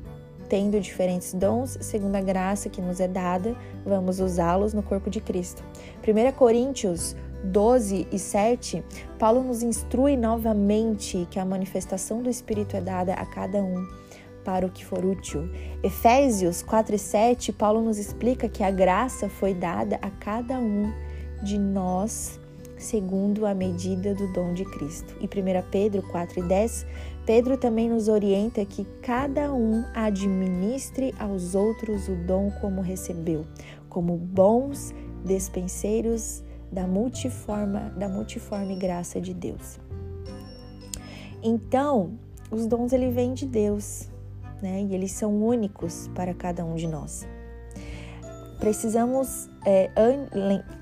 tendo 0.49 0.78
diferentes 0.80 1.33
dons, 1.33 1.78
segundo 1.80 2.16
a 2.16 2.21
graça 2.21 2.68
que 2.68 2.80
nos 2.80 3.00
é 3.00 3.09
dada, 3.09 3.56
vamos 3.85 4.21
usá-los 4.21 4.75
no 4.75 4.83
corpo 4.83 5.09
de 5.11 5.21
Cristo. 5.21 5.62
1 6.06 6.33
Coríntios 6.33 7.16
12 7.44 8.09
e 8.11 8.18
7, 8.18 8.83
Paulo 9.18 9.42
nos 9.42 9.62
instrui 9.62 10.16
novamente 10.16 11.26
que 11.30 11.38
a 11.38 11.44
manifestação 11.44 12.23
do 12.23 12.30
Espírito 12.30 12.76
é 12.76 12.80
dada 12.80 13.14
a 13.14 13.26
cada 13.26 13.62
um 13.62 13.87
para 14.45 14.67
o 14.67 14.71
que 14.71 14.85
for 14.85 15.05
útil. 15.05 15.49
Efésios 15.83 16.63
4 16.63 16.95
e 16.95 16.99
7, 16.99 17.53
Paulo 17.53 17.81
nos 17.81 17.99
explica 17.99 18.49
que 18.49 18.63
a 18.63 18.71
graça 18.71 19.29
foi 19.29 19.55
dada 19.55 19.99
a 20.03 20.11
cada 20.11 20.59
um 20.59 20.93
de 21.43 21.59
nós 21.59 22.39
segundo 22.77 23.47
a 23.47 23.55
medida 23.55 24.15
do 24.15 24.31
dom 24.33 24.53
de 24.53 24.65
Cristo. 24.65 25.17
E 25.21 25.25
1 25.25 25.71
Pedro 25.71 26.03
4 26.03 26.41
e 26.41 26.43
10, 26.43 26.87
Pedro 27.27 27.57
também 27.57 27.89
nos 27.89 28.09
orienta 28.09 28.65
que 28.65 28.85
cada 29.01 29.53
um 29.53 29.85
administre 29.95 31.15
aos 31.19 31.55
outros 31.55 32.09
o 32.09 32.15
dom 32.15 32.51
como 32.61 32.81
recebeu, 32.81 33.47
como 33.89 34.17
bons 34.17 34.95
despenseiros 35.25 36.43
da 36.71 36.87
multiforme, 36.87 37.79
da 37.97 38.09
multiforme 38.09 38.77
graça 38.77 39.21
de 39.21 39.33
Deus. 39.33 39.79
Então, 41.43 42.19
os 42.51 42.67
dons 42.67 42.93
ele 42.93 43.11
vêm 43.11 43.33
de 43.33 43.47
Deus, 43.47 44.09
né? 44.64 44.83
E 44.83 44.94
eles 44.94 45.12
são 45.12 45.30
únicos 45.44 46.09
para 46.14 46.33
cada 46.33 46.64
um 46.64 46.75
de 46.75 46.88
nós. 46.88 47.28
Precisamos 48.59 49.50
é, 49.66 49.90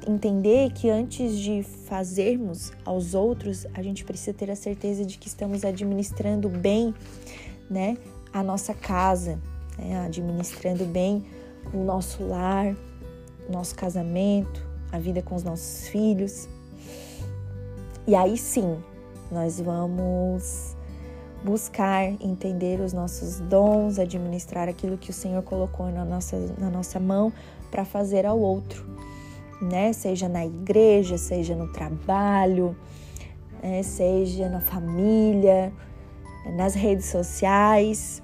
entender 0.07 0.71
que 0.71 0.89
antes 0.89 1.37
de 1.37 1.65
fazermos 1.65 2.73
aos 2.85 3.13
outros, 3.13 3.67
a 3.75 3.83
gente 3.83 4.05
precisa 4.05 4.33
ter 4.33 4.49
a 4.53 4.55
certeza 4.55 5.05
de 5.05 5.19
que 5.19 5.27
estamos 5.27 5.65
administrando 5.65 6.49
bem, 6.49 6.95
né, 7.69 7.97
a 8.33 8.41
nossa 8.41 8.73
casa, 8.73 9.41
né, 9.77 9.99
administrando 10.07 10.85
bem 10.85 11.25
o 11.75 11.79
nosso 11.79 12.23
lar, 12.23 12.77
o 13.49 13.53
nosso 13.53 13.75
casamento, 13.75 14.65
a 14.93 14.99
vida 15.01 15.23
com 15.23 15.35
os 15.35 15.43
nossos 15.43 15.89
filhos. 15.89 16.49
E 18.07 18.15
aí 18.15 18.39
sim, 18.39 18.79
nós 19.29 19.59
vamos 19.61 20.77
buscar 21.45 22.05
entender 22.21 22.81
os 22.81 22.93
nossos 22.93 23.41
dons, 23.41 23.99
administrar 23.99 24.69
aquilo 24.69 24.97
que 24.97 25.11
o 25.11 25.13
Senhor 25.13 25.43
colocou 25.43 25.91
na 25.91 26.05
nossa, 26.05 26.37
na 26.59 26.71
nossa 26.71 27.01
mão 27.01 27.33
para 27.71 27.85
fazer 27.85 28.27
ao 28.27 28.39
outro, 28.39 28.87
né? 29.61 29.93
Seja 29.93 30.29
na 30.29 30.45
igreja, 30.45 31.19
seja 31.19 31.55
no 31.55 31.73
trabalho, 31.73 32.77
né? 33.63 33.83
seja 33.83 34.49
na 34.49 34.61
família, 34.61 35.73
nas 36.57 36.75
redes 36.75 37.07
sociais. 37.07 38.23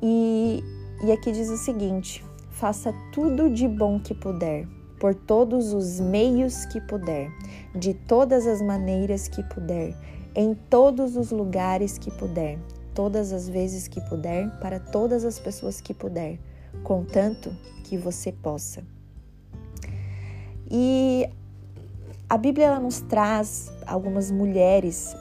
E, 0.00 0.62
e 1.02 1.12
aqui 1.12 1.32
diz 1.32 1.48
o 1.48 1.56
seguinte: 1.56 2.24
faça 2.50 2.94
tudo 3.12 3.50
de 3.50 3.66
bom 3.66 3.98
que 3.98 4.14
puder 4.14 4.66
por 4.98 5.14
todos 5.14 5.72
os 5.72 6.00
meios 6.00 6.64
que 6.66 6.80
puder, 6.80 7.30
de 7.74 7.94
todas 7.94 8.46
as 8.46 8.60
maneiras 8.60 9.28
que 9.28 9.42
puder, 9.44 9.94
em 10.34 10.54
todos 10.54 11.16
os 11.16 11.30
lugares 11.30 11.98
que 11.98 12.10
puder, 12.10 12.58
todas 12.94 13.32
as 13.32 13.48
vezes 13.48 13.88
que 13.88 14.00
puder, 14.00 14.50
para 14.60 14.78
todas 14.78 15.24
as 15.24 15.38
pessoas 15.38 15.80
que 15.80 15.94
puder, 15.94 16.38
contanto 16.82 17.50
que 17.84 17.96
você 17.96 18.32
possa. 18.32 18.82
E 20.70 21.28
a 22.28 22.36
Bíblia 22.36 22.66
ela 22.66 22.80
nos 22.80 23.00
traz 23.00 23.72
algumas 23.86 24.30
mulheres 24.30 25.16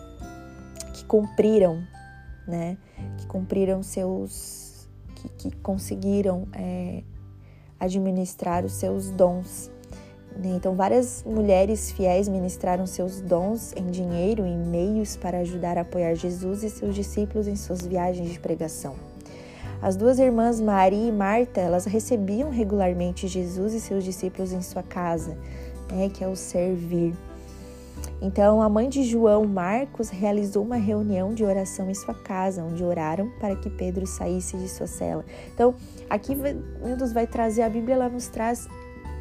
que 0.94 1.06
cumpriram, 1.06 1.82
né? 2.46 2.78
Que 3.18 3.26
cumpriram 3.28 3.82
seus, 3.82 4.90
que, 5.16 5.30
que 5.30 5.56
conseguiram 5.58 6.48
é, 6.52 7.04
administrar 7.80 8.66
os 8.66 8.74
seus 8.74 9.10
dons. 9.12 9.72
Né? 10.38 10.54
Então, 10.56 10.76
várias 10.76 11.24
mulheres 11.26 11.92
fiéis 11.92 12.28
ministraram 12.28 12.86
seus 12.86 13.20
dons 13.20 13.74
em 13.76 13.90
dinheiro 13.90 14.46
e 14.46 14.56
meios 14.56 15.16
para 15.16 15.40
ajudar 15.40 15.78
a 15.78 15.82
apoiar 15.82 16.14
Jesus 16.14 16.64
e 16.64 16.70
seus 16.70 16.94
discípulos 16.94 17.48
em 17.48 17.56
suas 17.56 17.86
viagens 17.86 18.30
de 18.30 18.40
pregação. 18.40 18.96
As 19.82 19.96
duas 19.96 20.18
irmãs 20.18 20.60
Maria 20.60 21.08
e 21.08 21.12
Marta, 21.12 21.62
elas 21.62 21.86
recebiam 21.86 22.50
regularmente 22.50 23.28
Jesus 23.28 23.74
e 23.74 23.80
seus 23.80 24.04
discípulos 24.04 24.52
em 24.52 24.62
sua 24.62 24.82
casa, 24.82 25.38
né, 25.92 26.10
que 26.10 26.24
é 26.24 26.28
o 26.28 26.36
servir. 26.36 27.14
Então, 28.20 28.62
a 28.62 28.68
mãe 28.68 28.90
de 28.90 29.04
João, 29.04 29.46
Marcos, 29.46 30.10
realizou 30.10 30.64
uma 30.64 30.78
reunião 30.78 31.34
de 31.34 31.44
oração 31.44 31.90
em 31.90 31.94
sua 31.94 32.16
casa, 32.16 32.64
onde 32.64 32.84
oraram 32.84 33.30
para 33.40 33.56
que 33.56 33.70
Pedro 33.70 34.08
saísse 34.08 34.58
de 34.58 34.68
sua 34.68 34.88
cela. 34.88 35.24
Então, 35.54 35.76
aqui 36.10 36.36
Deus 36.36 37.12
vai 37.12 37.28
trazer 37.28 37.62
a 37.62 37.70
Bíblia, 37.70 37.94
ela 37.94 38.10
nos 38.10 38.28
traz 38.28 38.68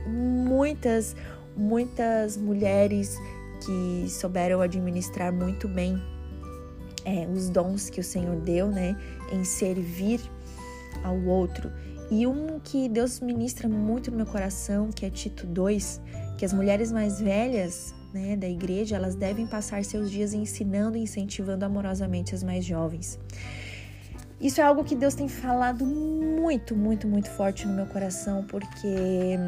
muitas, 0.07 1.17
muitas 1.57 2.37
mulheres 2.37 3.17
que 3.65 4.09
souberam 4.09 4.61
administrar 4.61 5.33
muito 5.33 5.67
bem 5.67 6.01
é, 7.05 7.27
os 7.27 7.49
dons 7.49 7.89
que 7.89 8.01
o 8.01 8.05
Senhor 8.05 8.37
deu, 8.41 8.69
né, 8.69 8.97
em 9.33 9.45
servir 9.45 10.21
ao 11.05 11.17
outro. 11.25 11.71
E 12.11 12.27
um 12.27 12.61
que 12.61 12.89
Deus 12.89 13.21
ministra 13.21 13.69
muito 13.69 14.11
no 14.11 14.19
meu 14.19 14.27
coração, 14.27 14.91
que 14.91 15.07
é 15.07 15.11
Tito 15.11 15.47
2, 15.47 16.01
que 16.37 16.45
as 16.45 16.53
mulheres 16.53 16.93
mais 16.93 17.21
velhas 17.21 17.95
né, 18.13 18.37
da 18.37 18.49
igreja, 18.49 18.97
elas 18.97 19.15
devem 19.15 19.47
passar 19.47 19.85
seus 19.85 20.11
dias 20.11 20.33
ensinando 20.33 20.97
e 20.97 21.03
incentivando 21.03 21.65
amorosamente 21.65 22.35
as 22.35 22.43
mais 22.43 22.65
jovens. 22.65 23.19
Isso 24.41 24.61
é 24.61 24.65
algo 24.65 24.85
que 24.85 24.95
Deus 24.95 25.15
tem 25.15 25.29
falado 25.29 25.85
muito, 25.85 26.77
muito, 26.77 27.09
muito 27.09 27.31
forte 27.31 27.67
no 27.67 27.75
meu 27.75 27.87
coração, 27.87 28.45
porque 28.45 29.39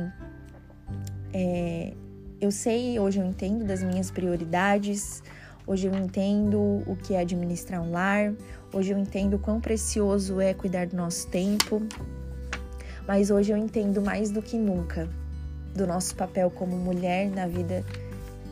é, 1.33 1.93
eu 2.41 2.51
sei, 2.51 2.99
hoje 2.99 3.19
eu 3.19 3.27
entendo 3.27 3.65
das 3.65 3.83
minhas 3.83 4.11
prioridades, 4.11 5.23
hoje 5.67 5.87
eu 5.87 5.95
entendo 5.95 6.59
o 6.87 6.97
que 6.97 7.15
é 7.15 7.21
administrar 7.21 7.83
um 7.83 7.91
lar, 7.91 8.33
hoje 8.73 8.93
eu 8.93 8.99
entendo 8.99 9.35
o 9.35 9.39
quão 9.39 9.61
precioso 9.61 10.41
é 10.41 10.55
cuidar 10.55 10.87
do 10.87 10.97
nosso 10.97 11.27
tempo, 11.29 11.83
mas 13.07 13.31
hoje 13.31 13.53
eu 13.53 13.57
entendo 13.57 14.01
mais 14.01 14.31
do 14.31 14.41
que 14.41 14.57
nunca 14.57 15.09
do 15.75 15.87
nosso 15.87 16.15
papel 16.17 16.51
como 16.51 16.77
mulher 16.77 17.31
na 17.31 17.47
vida 17.47 17.85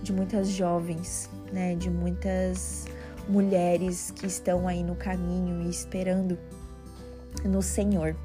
de 0.02 0.12
muitas 0.12 0.48
jovens, 0.48 1.28
né, 1.52 1.74
de 1.74 1.90
muitas 1.90 2.86
mulheres 3.28 4.12
que 4.12 4.26
estão 4.26 4.68
aí 4.68 4.82
no 4.84 4.94
caminho 4.94 5.62
e 5.62 5.68
esperando 5.68 6.38
no 7.44 7.60
Senhor. 7.60 8.16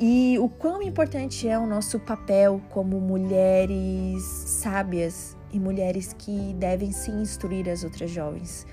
E 0.00 0.38
o 0.38 0.48
quão 0.48 0.80
importante 0.80 1.48
é 1.48 1.58
o 1.58 1.66
nosso 1.66 1.98
papel 1.98 2.60
como 2.70 3.00
mulheres 3.00 4.22
sábias 4.22 5.36
e 5.52 5.58
mulheres 5.58 6.14
que 6.16 6.54
devem 6.54 6.92
se 6.92 7.10
instruir 7.10 7.68
as 7.68 7.82
outras 7.82 8.10
jovens. 8.10 8.64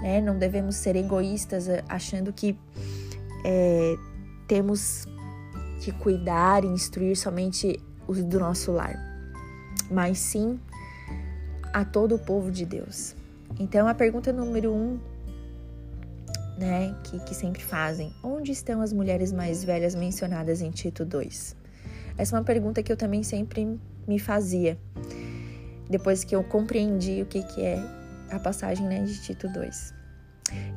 Né? 0.00 0.20
Não 0.20 0.36
devemos 0.36 0.74
ser 0.74 0.96
egoístas 0.96 1.68
achando 1.88 2.32
que 2.32 2.58
é, 3.44 3.96
temos 4.48 5.06
que 5.80 5.92
cuidar 5.92 6.64
e 6.64 6.68
instruir 6.68 7.16
somente 7.16 7.78
os 8.06 8.22
do 8.24 8.40
nosso 8.40 8.72
lar, 8.72 8.96
mas 9.90 10.18
sim 10.18 10.58
a 11.72 11.84
todo 11.84 12.16
o 12.16 12.18
povo 12.18 12.50
de 12.50 12.64
Deus. 12.64 13.14
Então, 13.58 13.86
a 13.86 13.94
pergunta 13.94 14.32
número 14.32 14.72
um, 14.72 14.98
né, 16.62 16.94
que, 17.04 17.18
que 17.20 17.34
sempre 17.34 17.62
fazem: 17.62 18.14
onde 18.22 18.52
estão 18.52 18.80
as 18.80 18.92
mulheres 18.92 19.32
mais 19.32 19.64
velhas 19.64 19.94
mencionadas 19.94 20.62
em 20.62 20.70
Tito 20.70 21.04
2? 21.04 21.56
Essa 22.16 22.36
é 22.36 22.38
uma 22.38 22.44
pergunta 22.44 22.82
que 22.82 22.92
eu 22.92 22.96
também 22.96 23.22
sempre 23.22 23.78
me 24.06 24.18
fazia, 24.18 24.78
depois 25.90 26.24
que 26.24 26.34
eu 26.34 26.44
compreendi 26.44 27.22
o 27.22 27.26
que, 27.26 27.42
que 27.42 27.62
é 27.62 27.82
a 28.30 28.38
passagem 28.38 28.86
né, 28.86 29.02
de 29.02 29.20
Tito 29.20 29.48
2. 29.48 29.94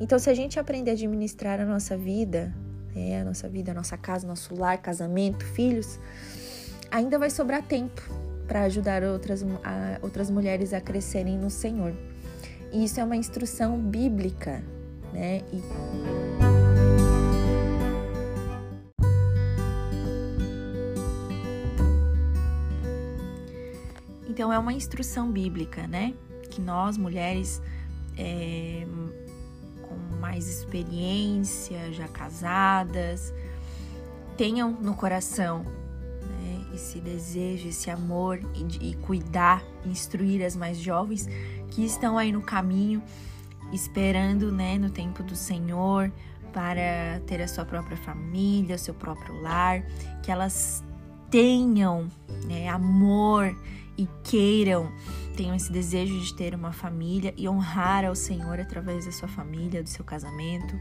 Então, 0.00 0.18
se 0.18 0.28
a 0.30 0.34
gente 0.34 0.58
aprender 0.58 0.90
a 0.90 0.94
administrar 0.94 1.60
a 1.60 1.64
nossa 1.64 1.96
vida, 1.96 2.52
é, 2.94 3.20
a 3.20 3.24
nossa 3.24 3.48
vida, 3.48 3.72
a 3.72 3.74
nossa 3.74 3.96
casa, 3.96 4.26
nosso 4.26 4.54
lar, 4.54 4.78
casamento, 4.78 5.44
filhos, 5.44 5.98
ainda 6.90 7.18
vai 7.18 7.30
sobrar 7.30 7.62
tempo 7.62 8.02
para 8.48 8.62
ajudar 8.62 9.02
outras, 9.02 9.42
a, 9.42 9.98
outras 10.02 10.30
mulheres 10.30 10.72
a 10.72 10.80
crescerem 10.80 11.38
no 11.38 11.50
Senhor. 11.50 11.94
E 12.72 12.84
isso 12.84 12.98
é 12.98 13.04
uma 13.04 13.16
instrução 13.16 13.78
bíblica, 13.78 14.62
né? 15.12 15.42
E... 15.52 15.62
Então 24.28 24.52
é 24.52 24.58
uma 24.58 24.72
instrução 24.72 25.30
bíblica, 25.30 25.86
né? 25.86 26.12
Que 26.50 26.60
nós 26.60 26.98
mulheres 26.98 27.62
é, 28.18 28.86
com 29.82 30.16
mais 30.18 30.46
experiência, 30.48 31.92
já 31.92 32.06
casadas, 32.08 33.32
tenham 34.36 34.70
no 34.72 34.94
coração 34.94 35.60
né, 35.62 36.66
esse 36.74 37.00
desejo, 37.00 37.68
esse 37.68 37.90
amor 37.90 38.40
e, 38.54 38.90
e 38.90 38.94
cuidar, 38.96 39.64
instruir 39.84 40.44
as 40.44 40.54
mais 40.54 40.78
jovens 40.78 41.26
que 41.70 41.84
estão 41.84 42.18
aí 42.18 42.32
no 42.32 42.42
caminho, 42.42 43.02
esperando 43.72 44.52
né, 44.52 44.78
no 44.78 44.90
tempo 44.90 45.22
do 45.22 45.34
Senhor 45.34 46.12
para 46.52 47.20
ter 47.26 47.40
a 47.42 47.48
sua 47.48 47.64
própria 47.64 47.96
família, 47.96 48.78
seu 48.78 48.94
próprio 48.94 49.40
lar, 49.42 49.82
que 50.22 50.30
elas 50.30 50.82
tenham 51.30 52.08
né, 52.46 52.68
amor 52.68 53.54
e 53.98 54.08
queiram, 54.24 54.90
tenham 55.36 55.54
esse 55.54 55.70
desejo 55.70 56.18
de 56.20 56.34
ter 56.34 56.54
uma 56.54 56.72
família 56.72 57.34
e 57.36 57.48
honrar 57.48 58.04
ao 58.04 58.14
Senhor 58.14 58.60
através 58.60 59.06
da 59.06 59.12
sua 59.12 59.28
família, 59.28 59.82
do 59.82 59.88
seu 59.88 60.04
casamento, 60.04 60.78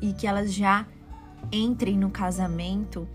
e 0.00 0.12
que 0.12 0.26
elas 0.26 0.52
já 0.52 0.86
entrem 1.52 1.98
no 1.98 2.10
casamento 2.10 3.08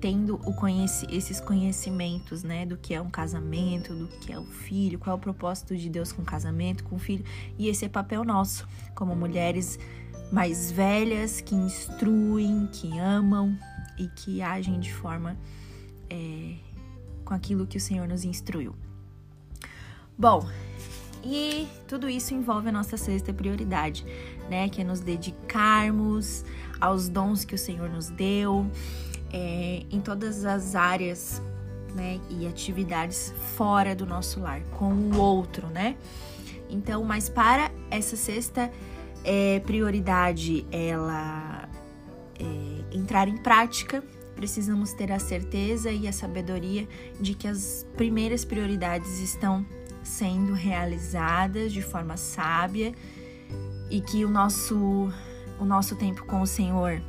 tendo 0.00 0.38
conheci 0.54 1.06
esses 1.10 1.40
conhecimentos, 1.40 2.42
né, 2.42 2.64
do 2.64 2.76
que 2.76 2.94
é 2.94 3.00
um 3.00 3.10
casamento, 3.10 3.94
do 3.94 4.06
que 4.06 4.32
é 4.32 4.38
o 4.38 4.44
filho, 4.44 4.98
qual 4.98 5.16
é 5.16 5.18
o 5.18 5.20
propósito 5.20 5.76
de 5.76 5.88
Deus 5.88 6.12
com 6.12 6.22
o 6.22 6.24
casamento, 6.24 6.84
com 6.84 6.96
o 6.96 6.98
filho, 6.98 7.24
e 7.58 7.68
esse 7.68 7.84
é 7.84 7.88
papel 7.88 8.24
nosso, 8.24 8.66
como 8.94 9.14
mulheres 9.16 9.78
mais 10.30 10.70
velhas 10.70 11.40
que 11.40 11.54
instruem, 11.54 12.68
que 12.72 12.98
amam 12.98 13.58
e 13.98 14.08
que 14.08 14.42
agem 14.42 14.78
de 14.78 14.92
forma 14.92 15.36
é, 16.10 16.54
com 17.24 17.34
aquilo 17.34 17.66
que 17.66 17.76
o 17.76 17.80
Senhor 17.80 18.06
nos 18.06 18.24
instruiu. 18.24 18.74
Bom, 20.16 20.48
e 21.24 21.68
tudo 21.86 22.08
isso 22.08 22.34
envolve 22.34 22.68
a 22.68 22.72
nossa 22.72 22.96
sexta 22.96 23.32
prioridade, 23.32 24.04
né? 24.48 24.68
Que 24.68 24.80
é 24.80 24.84
nos 24.84 25.00
dedicarmos 25.00 26.44
aos 26.80 27.08
dons 27.08 27.44
que 27.44 27.54
o 27.54 27.58
Senhor 27.58 27.88
nos 27.88 28.08
deu, 28.08 28.70
é, 29.32 29.82
em 29.90 30.00
todas 30.00 30.44
as 30.44 30.74
áreas, 30.74 31.42
né? 31.94 32.20
E 32.30 32.46
atividades 32.46 33.34
fora 33.56 33.94
do 33.94 34.06
nosso 34.06 34.40
lar, 34.40 34.62
com 34.78 34.92
o 34.92 35.18
outro, 35.18 35.66
né? 35.68 35.96
Então, 36.70 37.02
mas 37.04 37.28
para 37.28 37.70
essa 37.90 38.16
sexta 38.16 38.70
é, 39.24 39.60
prioridade, 39.60 40.66
ela 40.70 41.68
é, 42.38 42.96
entrar 42.96 43.28
em 43.28 43.36
prática, 43.36 44.02
precisamos 44.36 44.92
ter 44.92 45.10
a 45.10 45.18
certeza 45.18 45.90
e 45.90 46.06
a 46.06 46.12
sabedoria 46.12 46.86
de 47.20 47.34
que 47.34 47.48
as 47.48 47.86
primeiras 47.96 48.44
prioridades 48.44 49.18
estão 49.20 49.66
sendo 50.02 50.52
realizadas 50.52 51.72
de 51.72 51.82
forma 51.82 52.16
sábia 52.16 52.94
e 53.90 54.00
que 54.00 54.24
o 54.24 54.30
nosso 54.30 55.12
o 55.58 55.64
nosso 55.64 55.96
tempo 55.96 56.24
com 56.24 56.40
o 56.40 56.46
Senhor 56.46 57.02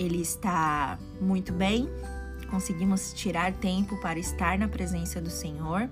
ele 0.00 0.22
está 0.22 0.98
muito 1.20 1.52
bem. 1.52 1.88
Conseguimos 2.50 3.12
tirar 3.12 3.52
tempo 3.52 4.00
para 4.00 4.18
estar 4.18 4.58
na 4.58 4.66
presença 4.66 5.20
do 5.20 5.30
Senhor, 5.30 5.88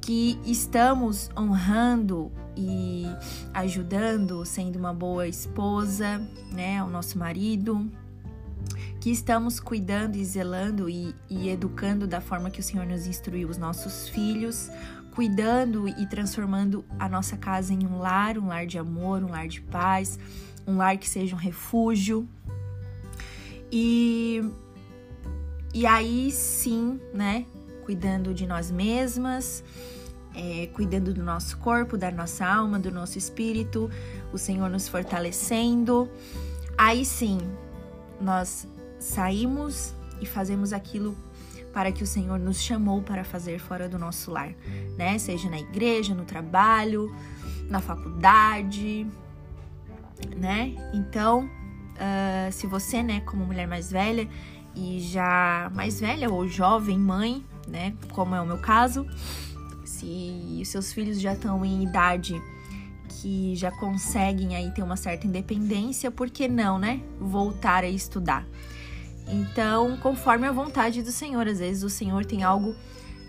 que 0.00 0.38
estamos 0.44 1.30
honrando 1.36 2.30
e 2.56 3.04
ajudando, 3.52 4.44
sendo 4.44 4.78
uma 4.78 4.92
boa 4.92 5.26
esposa, 5.26 6.20
né, 6.52 6.78
ao 6.78 6.88
nosso 6.88 7.18
marido, 7.18 7.90
que 9.00 9.10
estamos 9.10 9.58
cuidando 9.58 10.16
e 10.16 10.24
zelando 10.24 10.88
e, 10.88 11.14
e 11.28 11.48
educando 11.48 12.06
da 12.06 12.20
forma 12.20 12.50
que 12.50 12.60
o 12.60 12.62
Senhor 12.62 12.86
nos 12.86 13.06
instruiu 13.06 13.48
os 13.48 13.56
nossos 13.56 14.08
filhos, 14.08 14.70
cuidando 15.14 15.88
e 15.88 16.06
transformando 16.06 16.84
a 16.98 17.08
nossa 17.08 17.36
casa 17.36 17.72
em 17.72 17.86
um 17.86 17.98
lar, 17.98 18.36
um 18.38 18.48
lar 18.48 18.66
de 18.66 18.78
amor, 18.78 19.24
um 19.24 19.30
lar 19.30 19.48
de 19.48 19.60
paz, 19.62 20.18
um 20.66 20.76
lar 20.76 20.96
que 20.98 21.08
seja 21.08 21.34
um 21.34 21.38
refúgio. 21.38 22.28
E, 23.70 24.42
e 25.72 25.86
aí 25.86 26.30
sim, 26.30 27.00
né, 27.12 27.46
cuidando 27.84 28.32
de 28.32 28.46
nós 28.46 28.70
mesmas, 28.70 29.64
é, 30.34 30.68
cuidando 30.72 31.12
do 31.14 31.22
nosso 31.22 31.58
corpo, 31.58 31.96
da 31.96 32.10
nossa 32.10 32.46
alma, 32.46 32.78
do 32.78 32.90
nosso 32.90 33.18
espírito, 33.18 33.90
o 34.32 34.38
Senhor 34.38 34.68
nos 34.68 34.88
fortalecendo. 34.88 36.08
Aí 36.76 37.04
sim, 37.04 37.38
nós 38.20 38.66
saímos 38.98 39.94
e 40.20 40.26
fazemos 40.26 40.72
aquilo 40.72 41.16
para 41.72 41.90
que 41.90 42.02
o 42.04 42.06
Senhor 42.06 42.38
nos 42.38 42.60
chamou 42.60 43.02
para 43.02 43.24
fazer 43.24 43.58
fora 43.58 43.88
do 43.88 43.98
nosso 43.98 44.30
lar, 44.30 44.54
né? 44.96 45.18
Seja 45.18 45.50
na 45.50 45.58
igreja, 45.58 46.14
no 46.14 46.24
trabalho, 46.24 47.14
na 47.68 47.80
faculdade, 47.80 49.06
né? 50.36 50.74
Então, 50.94 51.50
uh, 51.94 52.52
se 52.52 52.66
você, 52.66 53.02
né, 53.02 53.20
como 53.20 53.44
mulher 53.44 53.66
mais 53.66 53.90
velha 53.90 54.28
e 54.74 55.00
já 55.00 55.70
mais 55.74 56.00
velha 56.00 56.30
ou 56.30 56.46
jovem 56.48 56.98
mãe, 56.98 57.44
né, 57.68 57.94
como 58.12 58.34
é 58.34 58.40
o 58.40 58.46
meu 58.46 58.58
caso, 58.58 59.06
se 59.84 60.58
os 60.60 60.68
seus 60.68 60.92
filhos 60.92 61.20
já 61.20 61.34
estão 61.34 61.64
em 61.64 61.82
idade 61.82 62.40
que 63.08 63.54
já 63.54 63.70
conseguem 63.70 64.54
aí 64.56 64.70
ter 64.72 64.82
uma 64.82 64.96
certa 64.96 65.26
independência, 65.26 66.10
por 66.10 66.28
que 66.28 66.48
não, 66.48 66.78
né, 66.78 67.00
voltar 67.18 67.84
a 67.84 67.88
estudar? 67.88 68.46
Então, 69.26 69.96
conforme 69.98 70.46
a 70.46 70.52
vontade 70.52 71.02
do 71.02 71.10
Senhor, 71.10 71.48
às 71.48 71.58
vezes 71.58 71.82
o 71.82 71.88
Senhor 71.88 72.24
tem 72.24 72.42
algo 72.42 72.74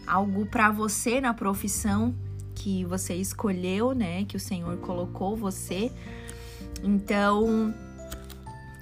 algo 0.06 0.46
para 0.46 0.70
você 0.70 1.20
na 1.20 1.34
profissão 1.34 2.14
que 2.54 2.86
você 2.86 3.16
escolheu, 3.16 3.94
né, 3.94 4.24
que 4.26 4.38
o 4.38 4.40
Senhor 4.40 4.78
colocou 4.78 5.36
você. 5.36 5.92
Então, 6.84 7.74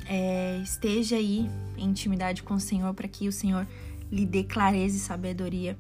é, 0.08 0.60
esteja 0.64 1.16
aí 1.16 1.50
em 1.78 1.90
intimidade 1.90 2.44
com 2.44 2.56
o 2.56 2.60
Senhor 2.60 2.94
para 2.94 3.08
que 3.08 3.28
o 3.28 3.32
Senhor 3.32 3.68
lhe 4.12 4.26
dê 4.26 4.44
clareza 4.44 4.98
e 4.98 5.00
sabedoria 5.00 5.78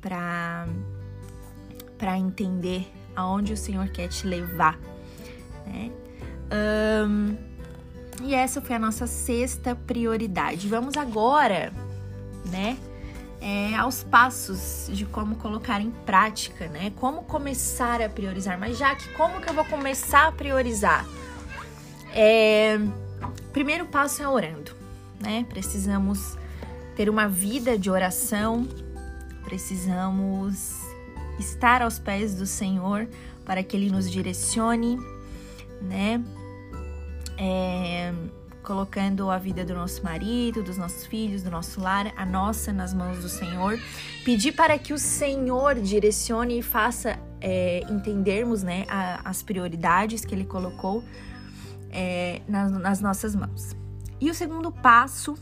para 0.00 0.66
para 1.98 2.18
entender 2.18 2.90
aonde 3.14 3.52
o 3.52 3.56
Senhor 3.56 3.88
quer 3.88 4.08
te 4.08 4.26
levar, 4.26 4.78
né? 5.66 5.90
Um, 7.06 7.36
e 8.22 8.34
essa 8.34 8.60
foi 8.60 8.76
a 8.76 8.78
nossa 8.78 9.06
sexta 9.06 9.74
prioridade. 9.74 10.68
Vamos 10.68 10.96
agora, 10.96 11.72
né, 12.50 12.76
é, 13.40 13.74
aos 13.76 14.02
passos 14.02 14.88
de 14.92 15.04
como 15.04 15.36
colocar 15.36 15.80
em 15.80 15.90
prática, 15.90 16.66
né? 16.68 16.92
Como 16.96 17.22
começar 17.22 18.00
a 18.00 18.08
priorizar. 18.08 18.58
Mas 18.58 18.78
já 18.78 18.94
que 18.94 19.08
como 19.10 19.40
que 19.40 19.48
eu 19.48 19.54
vou 19.54 19.64
começar 19.66 20.28
a 20.28 20.32
priorizar? 20.32 21.06
É, 22.12 22.78
primeiro 23.54 23.86
passo 23.86 24.22
é 24.22 24.28
orando, 24.28 24.72
né? 25.18 25.46
Precisamos 25.48 26.36
ter 26.94 27.08
uma 27.08 27.26
vida 27.26 27.78
de 27.78 27.90
oração, 27.90 28.68
precisamos 29.42 30.82
estar 31.38 31.80
aos 31.80 31.98
pés 31.98 32.34
do 32.34 32.44
Senhor 32.44 33.08
para 33.46 33.62
que 33.62 33.74
Ele 33.74 33.90
nos 33.90 34.10
direcione, 34.10 34.98
né? 35.80 36.22
é, 37.38 38.12
colocando 38.62 39.30
a 39.30 39.38
vida 39.38 39.64
do 39.64 39.74
nosso 39.74 40.02
marido, 40.02 40.62
dos 40.62 40.76
nossos 40.76 41.06
filhos, 41.06 41.42
do 41.42 41.50
nosso 41.50 41.80
lar, 41.80 42.12
a 42.16 42.24
nossa 42.24 42.72
nas 42.72 42.94
mãos 42.94 43.18
do 43.18 43.28
Senhor. 43.28 43.78
Pedir 44.24 44.52
para 44.52 44.78
que 44.78 44.92
o 44.92 44.98
Senhor 44.98 45.74
direcione 45.76 46.58
e 46.58 46.62
faça 46.62 47.18
é, 47.40 47.82
entendermos 47.90 48.62
né, 48.62 48.86
a, 48.88 49.28
as 49.28 49.42
prioridades 49.42 50.24
que 50.24 50.34
Ele 50.34 50.44
colocou 50.44 51.04
é, 51.94 52.42
nas, 52.48 52.70
nas 52.72 53.00
nossas 53.00 53.34
mãos. 53.34 53.74
E 54.20 54.30
o 54.30 54.34
segundo 54.34 54.70
passo 54.72 55.34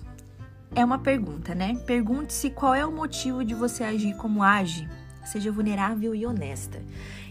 é 0.74 0.84
uma 0.84 0.98
pergunta, 0.98 1.54
né? 1.54 1.80
Pergunte-se 1.86 2.50
qual 2.50 2.74
é 2.74 2.84
o 2.84 2.92
motivo 2.92 3.44
de 3.44 3.54
você 3.54 3.82
agir 3.82 4.16
como 4.16 4.42
age. 4.42 4.88
Seja 5.24 5.50
vulnerável 5.50 6.14
e 6.14 6.26
honesta. 6.26 6.82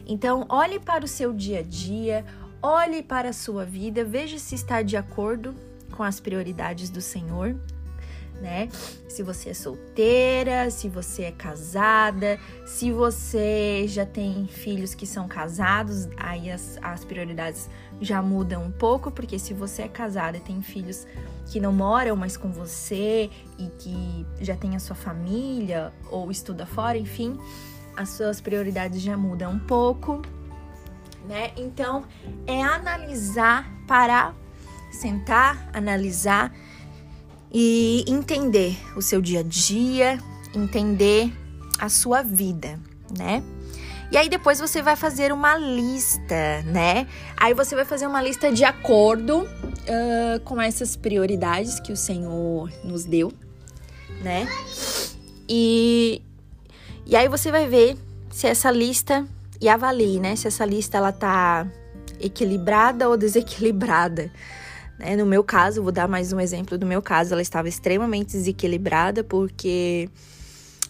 Então, 0.08 0.46
olhe 0.50 0.80
para 0.80 1.06
o 1.06 1.08
seu 1.08 1.34
dia 1.34 1.60
a 1.60 1.64
dia, 1.64 2.26
olhe 2.62 3.04
para 3.04 3.30
a 3.30 3.34
sua 3.34 3.66
vida, 3.66 4.04
veja 4.04 4.38
se 4.38 4.56
está 4.56 4.82
de 4.82 4.98
acordo 4.98 5.54
com 5.92 6.04
as 6.04 6.20
prioridades 6.20 6.90
do 6.90 7.02
Senhor, 7.02 7.56
né? 8.42 8.68
Se 9.08 9.22
você 9.22 9.52
é 9.52 9.54
solteira, 9.54 10.70
se 10.72 10.90
você 10.90 11.24
é 11.24 11.32
casada, 11.32 12.40
se 12.66 12.92
você 12.92 13.86
já 13.88 14.06
tem 14.06 14.48
filhos 14.48 14.96
que 14.96 15.06
são 15.06 15.28
casados, 15.28 16.10
aí 16.18 16.52
as, 16.52 16.78
as 16.82 17.06
prioridades 17.06 17.70
já 18.02 18.22
mudam 18.22 18.64
um 18.66 18.72
pouco, 18.72 19.12
porque 19.12 19.38
se 19.38 19.54
você 19.54 19.84
é 19.84 19.88
casada 19.88 20.38
e 20.38 20.42
tem 20.42 20.62
filhos 20.62 21.06
que 21.52 21.60
não 21.60 21.72
moram 21.72 22.16
mais 22.16 22.36
com 22.36 22.52
você 22.52 23.30
e 23.60 23.68
que 23.78 24.26
já 24.40 24.56
tem 24.56 24.76
a 24.76 24.80
sua 24.80 24.96
família 24.96 25.94
ou 26.10 26.32
estuda 26.32 26.66
fora, 26.66 26.98
enfim, 26.98 27.40
as 27.96 28.10
suas 28.10 28.42
prioridades 28.42 29.02
já 29.02 29.16
mudam 29.16 29.52
um 29.54 29.60
pouco, 29.60 30.22
né? 31.28 31.52
Então, 31.56 32.06
é 32.48 32.64
analisar, 32.64 33.70
parar, 33.88 34.36
sentar, 34.92 35.70
analisar 35.74 36.52
e 37.54 38.04
entender 38.08 38.78
o 38.96 39.02
seu 39.02 39.22
dia 39.22 39.42
a 39.42 39.44
dia, 39.44 40.20
entender 40.56 41.32
a 41.80 41.90
sua 41.90 42.22
vida, 42.22 42.80
né? 43.18 43.44
E 44.12 44.18
aí 44.18 44.28
depois 44.28 44.60
você 44.60 44.82
vai 44.82 44.96
fazer 44.96 45.32
uma 45.32 45.58
lista, 45.58 46.62
né? 46.66 47.08
Aí 47.38 47.54
você 47.54 47.76
vai 47.76 47.86
fazer 47.86 48.08
uma 48.08 48.22
lista 48.22 48.52
de 48.52 48.64
acordo 48.66 49.40
uh, 49.44 50.40
com 50.44 50.62
essas 50.62 50.96
prioridades 50.98 51.80
que 51.80 51.94
o 51.94 51.98
Senhor 51.98 52.70
nos 52.84 53.06
deu, 53.06 53.32
né? 54.22 54.48
E, 55.48 56.22
e 57.06 57.16
aí 57.16 57.30
você 57.30 57.52
vai 57.52 57.68
ver 57.68 57.98
se 58.30 58.48
essa 58.48 58.70
lista 58.70 59.26
e 59.62 59.70
avalie, 59.70 60.20
né? 60.20 60.36
Se 60.36 60.48
essa 60.48 60.66
lista 60.66 60.98
ela 60.98 61.14
tá 61.14 61.66
equilibrada 62.20 63.08
ou 63.10 63.16
desequilibrada. 63.16 64.30
Né? 65.02 65.16
No 65.16 65.26
meu 65.26 65.44
caso, 65.44 65.82
vou 65.82 65.92
dar 65.92 66.08
mais 66.08 66.32
um 66.32 66.40
exemplo 66.40 66.78
do 66.78 66.86
meu 66.86 67.02
caso, 67.02 67.34
ela 67.34 67.42
estava 67.42 67.68
extremamente 67.68 68.34
desequilibrada 68.34 69.24
porque 69.24 70.10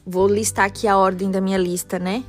vou 0.06 0.28
listar 0.28 0.66
aqui 0.66 0.88
a 0.88 0.98
ordem 0.98 1.32
da 1.32 1.40
minha 1.40 1.58
lista, 1.58 1.98
né? 1.98 2.24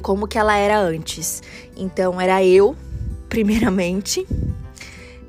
como 0.00 0.26
que 0.26 0.38
ela 0.38 0.56
era 0.56 0.78
antes. 0.78 1.42
Então 1.76 2.20
era 2.20 2.44
eu, 2.44 2.76
primeiramente, 3.28 4.26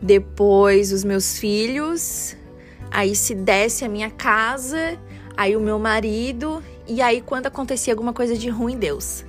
depois 0.02 0.92
os 0.92 1.04
meus 1.04 1.38
filhos, 1.38 2.36
aí 2.90 3.16
se 3.16 3.36
desce 3.36 3.86
a 3.86 3.90
minha 3.90 4.10
casa, 4.10 4.98
aí 5.36 5.56
o 5.56 5.60
meu 5.60 5.78
marido 5.78 6.64
e 6.88 7.02
aí 7.02 7.22
quando 7.22 7.48
acontecia 7.48 7.94
alguma 7.94 8.14
coisa 8.14 8.38
de 8.38 8.50
ruim, 8.50 8.78
Deus. 8.78 9.24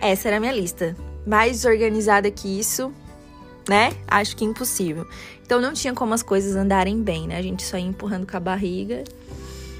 Essa 0.00 0.28
era 0.28 0.36
a 0.36 0.40
minha 0.40 0.52
lista. 0.52 0.96
Mais 1.26 1.64
organizada 1.64 2.30
que 2.30 2.58
isso, 2.58 2.92
né? 3.68 3.92
Acho 4.06 4.36
que 4.36 4.44
impossível. 4.44 5.06
Então 5.44 5.60
não 5.60 5.72
tinha 5.72 5.94
como 5.94 6.14
as 6.14 6.22
coisas 6.22 6.56
andarem 6.56 7.02
bem, 7.02 7.26
né? 7.26 7.36
A 7.36 7.42
gente 7.42 7.62
só 7.62 7.76
ia 7.76 7.84
empurrando 7.84 8.26
com 8.26 8.36
a 8.36 8.40
barriga, 8.40 9.04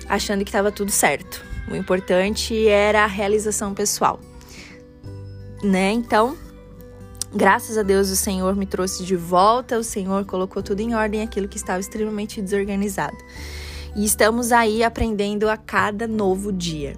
achando 0.09 0.45
que 0.45 0.51
estava 0.51 0.71
tudo 0.71 0.91
certo. 0.91 1.45
O 1.71 1.75
importante 1.75 2.67
era 2.69 3.05
a 3.05 3.07
realização 3.07 3.75
pessoal 3.75 4.21
né? 5.63 5.93
Então, 5.93 6.37
graças 7.35 7.77
a 7.77 7.83
Deus 7.83 8.11
o 8.11 8.17
Senhor 8.17 8.55
me 8.57 8.67
trouxe 8.67 9.05
de 9.05 9.17
volta, 9.17 9.79
o 9.79 9.85
Senhor 9.85 10.25
colocou 10.25 10.63
tudo 10.63 10.81
em 10.81 10.95
ordem, 10.95 11.23
aquilo 11.23 11.49
que 11.49 11.57
estava 11.57 11.81
extremamente 11.81 12.41
desorganizado. 12.41 13.17
E 13.95 14.05
estamos 14.05 14.53
aí 14.53 14.83
aprendendo 14.83 15.49
a 15.49 15.57
cada 15.57 16.07
novo 16.07 16.53
dia. 16.53 16.97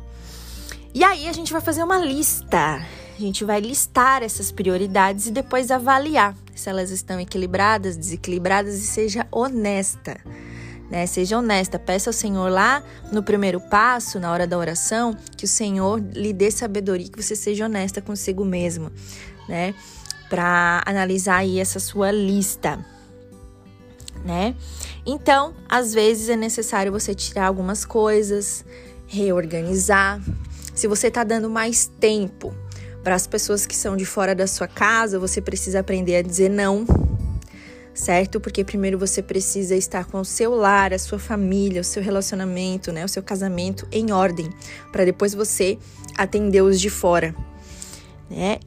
E 0.93 1.05
aí 1.05 1.29
a 1.29 1.33
gente 1.33 1.53
vai 1.53 1.61
fazer 1.61 1.83
uma 1.83 1.99
lista. 1.99 2.83
A 3.17 3.21
gente 3.21 3.45
vai 3.45 3.61
listar 3.61 4.23
essas 4.23 4.51
prioridades 4.51 5.27
e 5.27 5.31
depois 5.31 5.71
avaliar 5.71 6.35
se 6.59 6.69
elas 6.69 6.91
estão 6.91 7.21
equilibradas, 7.21 7.97
desequilibradas 7.97 8.75
e 8.77 8.87
seja 8.87 9.27
honesta 9.31 10.17
né? 10.91 11.07
Seja 11.07 11.39
honesta, 11.39 11.79
peça 11.79 12.11
ao 12.11 12.15
Senhor 12.15 12.51
lá 12.51 12.83
no 13.13 13.23
primeiro 13.23 13.61
passo, 13.61 14.19
na 14.19 14.33
hora 14.33 14.47
da 14.47 14.57
oração, 14.57 15.17
que 15.37 15.45
o 15.45 15.49
Senhor 15.49 16.01
lhe 16.15 16.33
dê 16.33 16.51
sabedoria, 16.51 17.09
que 17.09 17.23
você 17.23 17.37
seja 17.37 17.67
honesta 17.67 18.01
consigo 18.01 18.45
mesmo, 18.45 18.91
né? 19.49 19.75
Para 20.29 20.83
analisar 20.87 21.39
aí 21.39 21.59
essa 21.59 21.79
sua 21.79 22.11
lista, 22.11 22.85
né? 24.25 24.55
Então, 25.07 25.55
às 25.69 25.93
vezes 25.93 26.29
é 26.29 26.37
necessário 26.37 26.93
você 26.93 27.15
tirar 27.15 27.47
algumas 27.47 27.85
coisas, 27.85 28.65
reorganizar. 29.07 30.21
Se 30.75 30.87
você 30.87 31.09
está 31.09 31.25
dando 31.25 31.51
mais 31.51 31.91
tempo 31.99 32.55
para 33.03 33.15
as 33.15 33.27
pessoas 33.27 33.67
que 33.67 33.77
são 33.77 33.97
de 33.97 34.05
fora 34.05 34.35
da 34.35 34.47
sua 34.47 34.69
casa, 34.69 35.19
você 35.19 35.41
precisa 35.41 35.81
aprender 35.81 36.17
a 36.17 36.23
dizer 36.23 36.49
não 36.49 36.87
certo? 37.99 38.39
Porque 38.41 38.63
primeiro 38.63 38.97
você 38.97 39.21
precisa 39.21 39.75
estar 39.75 40.05
com 40.05 40.21
o 40.21 40.25
seu 40.25 40.55
lar, 40.55 40.95
a 40.95 40.99
sua 40.99 41.19
família, 41.19 41.81
o 41.81 41.85
seu 41.85 42.03
relacionamento, 42.03 42.93
né, 42.93 43.05
o 43.05 43.09
seu 43.09 43.23
casamento 43.23 43.87
em 43.91 44.13
ordem, 44.13 44.49
para 44.93 45.05
depois 45.05 45.35
você 45.35 45.77
atender 46.17 46.63
os 46.63 46.81
de 46.81 46.89
fora, 46.89 47.35
né? 48.31 48.59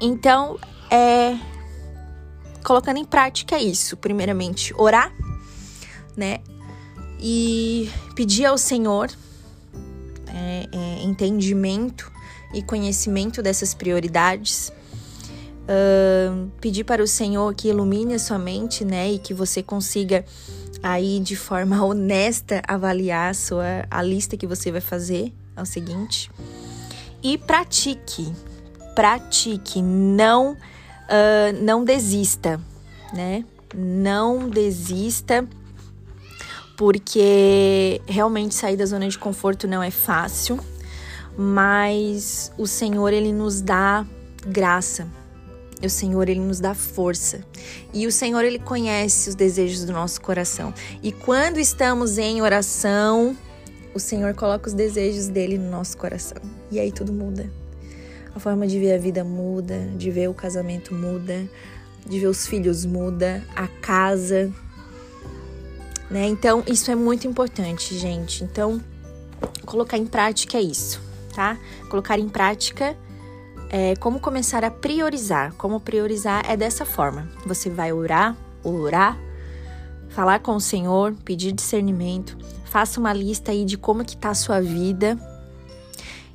então, 0.00 0.58
é 0.90 1.36
colocando 2.64 2.98
em 2.98 3.04
prática 3.04 3.58
isso, 3.58 3.96
primeiramente 3.96 4.72
orar, 4.76 5.12
né? 6.16 6.38
E 7.20 7.90
pedir 8.14 8.46
ao 8.46 8.58
Senhor 8.58 9.10
é, 10.28 10.68
é, 10.72 11.02
entendimento 11.02 12.11
e 12.52 12.62
conhecimento 12.62 13.42
dessas 13.42 13.74
prioridades. 13.74 14.72
Uh, 15.62 16.50
pedir 16.60 16.84
para 16.84 17.02
o 17.02 17.06
Senhor 17.06 17.54
que 17.54 17.68
ilumine 17.68 18.14
a 18.14 18.18
sua 18.18 18.38
mente, 18.38 18.84
né, 18.84 19.12
e 19.12 19.18
que 19.18 19.32
você 19.32 19.62
consiga 19.62 20.24
aí 20.82 21.20
de 21.20 21.36
forma 21.36 21.82
honesta 21.84 22.60
avaliar 22.66 23.30
a 23.30 23.34
sua 23.34 23.86
a 23.90 24.02
lista 24.02 24.36
que 24.36 24.46
você 24.46 24.72
vai 24.72 24.80
fazer 24.80 25.32
é 25.56 25.62
o 25.62 25.66
seguinte. 25.66 26.30
E 27.22 27.38
pratique, 27.38 28.32
pratique, 28.94 29.80
não 29.80 30.52
uh, 30.52 31.62
não 31.62 31.84
desista, 31.84 32.60
né? 33.12 33.44
Não 33.74 34.48
desista 34.48 35.46
porque 36.76 38.00
realmente 38.06 38.54
sair 38.54 38.76
da 38.76 38.84
zona 38.84 39.08
de 39.08 39.18
conforto 39.18 39.68
não 39.68 39.82
é 39.82 39.90
fácil, 39.90 40.58
mas 41.36 42.52
o 42.58 42.66
Senhor 42.66 43.12
ele 43.12 43.32
nos 43.32 43.60
dá 43.60 44.06
graça, 44.46 45.06
o 45.82 45.88
Senhor 45.88 46.28
ele 46.28 46.40
nos 46.40 46.60
dá 46.60 46.74
força. 46.74 47.44
E 47.92 48.06
o 48.06 48.12
Senhor 48.12 48.44
ele 48.44 48.58
conhece 48.58 49.28
os 49.28 49.34
desejos 49.34 49.84
do 49.84 49.92
nosso 49.92 50.20
coração. 50.20 50.72
E 51.02 51.10
quando 51.10 51.58
estamos 51.58 52.18
em 52.18 52.40
oração, 52.40 53.36
o 53.94 53.98
Senhor 53.98 54.34
coloca 54.34 54.68
os 54.68 54.74
desejos 54.74 55.28
dele 55.28 55.58
no 55.58 55.70
nosso 55.70 55.96
coração. 55.96 56.38
E 56.70 56.78
aí 56.78 56.92
tudo 56.92 57.12
muda. 57.12 57.50
A 58.34 58.40
forma 58.40 58.66
de 58.66 58.78
ver 58.78 58.94
a 58.94 58.98
vida 58.98 59.24
muda, 59.24 59.78
de 59.96 60.10
ver 60.10 60.28
o 60.28 60.34
casamento 60.34 60.94
muda, 60.94 61.48
de 62.06 62.18
ver 62.18 62.28
os 62.28 62.46
filhos 62.46 62.84
muda, 62.84 63.42
a 63.54 63.66
casa, 63.66 64.52
né? 66.10 66.26
Então, 66.26 66.62
isso 66.66 66.90
é 66.90 66.94
muito 66.94 67.26
importante, 67.26 67.96
gente. 67.98 68.44
Então, 68.44 68.82
colocar 69.64 69.96
em 69.96 70.06
prática 70.06 70.58
é 70.58 70.62
isso, 70.62 71.00
tá? 71.34 71.58
Colocar 71.88 72.18
em 72.18 72.28
prática 72.28 72.96
é, 73.70 73.96
como 73.96 74.20
começar 74.20 74.64
a 74.64 74.70
priorizar. 74.70 75.54
Como 75.54 75.80
priorizar 75.80 76.44
é 76.48 76.56
dessa 76.56 76.84
forma: 76.84 77.28
você 77.46 77.70
vai 77.70 77.92
orar, 77.92 78.36
orar, 78.62 79.18
falar 80.10 80.40
com 80.40 80.54
o 80.54 80.60
Senhor, 80.60 81.14
pedir 81.24 81.52
discernimento, 81.52 82.36
faça 82.66 83.00
uma 83.00 83.12
lista 83.12 83.50
aí 83.50 83.64
de 83.64 83.76
como 83.76 84.04
que 84.04 84.16
tá 84.16 84.30
a 84.30 84.34
sua 84.34 84.60
vida. 84.60 85.18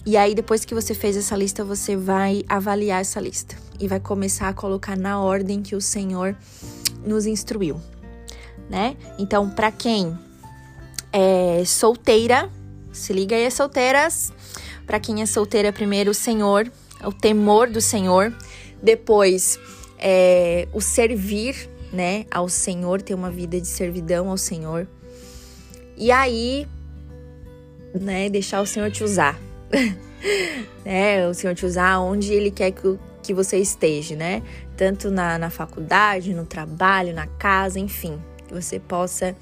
E 0.06 0.16
aí 0.16 0.34
depois 0.34 0.64
que 0.64 0.74
você 0.74 0.94
fez 0.94 1.18
essa 1.18 1.36
lista, 1.36 1.64
você 1.64 1.96
vai 1.96 2.44
avaliar 2.48 3.02
essa 3.02 3.20
lista 3.20 3.56
e 3.80 3.88
vai 3.88 4.00
começar 4.00 4.48
a 4.48 4.54
colocar 4.54 4.98
na 4.98 5.20
ordem 5.22 5.62
que 5.62 5.76
o 5.76 5.82
Senhor 5.82 6.36
nos 7.06 7.26
instruiu, 7.26 7.80
né? 8.70 8.96
Então, 9.20 9.50
para 9.50 9.72
quem 9.72 10.18
é 11.12 11.64
solteira, 11.66 12.50
se 12.92 13.14
liga 13.14 13.36
aí, 13.36 13.50
solteiras. 13.52 14.32
Para 14.88 15.00
quem 15.00 15.22
é 15.22 15.26
solteira, 15.28 15.72
primeiro 15.72 16.10
o 16.10 16.16
Senhor 16.16 16.72
o 17.04 17.12
temor 17.12 17.70
do 17.70 17.82
Senhor, 17.82 18.34
depois 18.82 19.60
é, 19.98 20.68
o 20.74 20.82
servir, 20.82 21.70
né, 21.92 22.26
ao 22.32 22.50
Senhor, 22.50 23.02
ter 23.02 23.14
uma 23.14 23.30
vida 23.30 23.60
de 23.60 23.68
servidão 23.68 24.30
ao 24.30 24.38
Senhor. 24.38 24.88
E 25.96 26.12
aí, 26.12 26.68
né, 27.94 28.30
deixar 28.30 28.62
o 28.62 28.66
Senhor 28.66 28.92
te 28.92 29.04
usar. 29.04 29.40
né, 30.86 31.28
o 31.28 31.34
Senhor 31.34 31.56
te 31.56 31.66
usar 31.66 32.00
onde 32.00 32.34
Ele 32.34 32.52
quer 32.52 32.72
que, 32.72 33.00
que 33.24 33.34
você 33.34 33.58
esteja, 33.58 34.16
né? 34.16 34.44
Tanto 34.76 35.10
na, 35.10 35.38
na 35.38 35.50
faculdade, 35.50 36.34
no 36.34 36.46
trabalho, 36.46 37.14
na 37.14 37.28
casa, 37.28 37.80
enfim. 37.80 38.22
Que 38.48 38.54
você 38.54 38.80
possa 38.80 39.36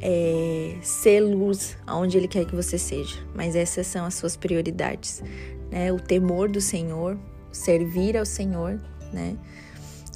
é, 0.00 0.76
ser 0.82 1.20
luz 1.20 1.76
aonde 1.86 2.16
Ele 2.16 2.28
quer 2.28 2.44
que 2.44 2.56
você 2.56 2.78
seja. 2.78 3.16
Mas 3.34 3.54
essas 3.54 3.86
são 3.86 4.04
as 4.04 4.14
suas 4.14 4.36
prioridades 4.36 5.22
né? 5.70 5.92
O 5.92 6.00
temor 6.00 6.48
do 6.48 6.60
Senhor, 6.60 7.16
servir 7.52 8.16
ao 8.16 8.26
Senhor, 8.26 8.80
né? 9.12 9.36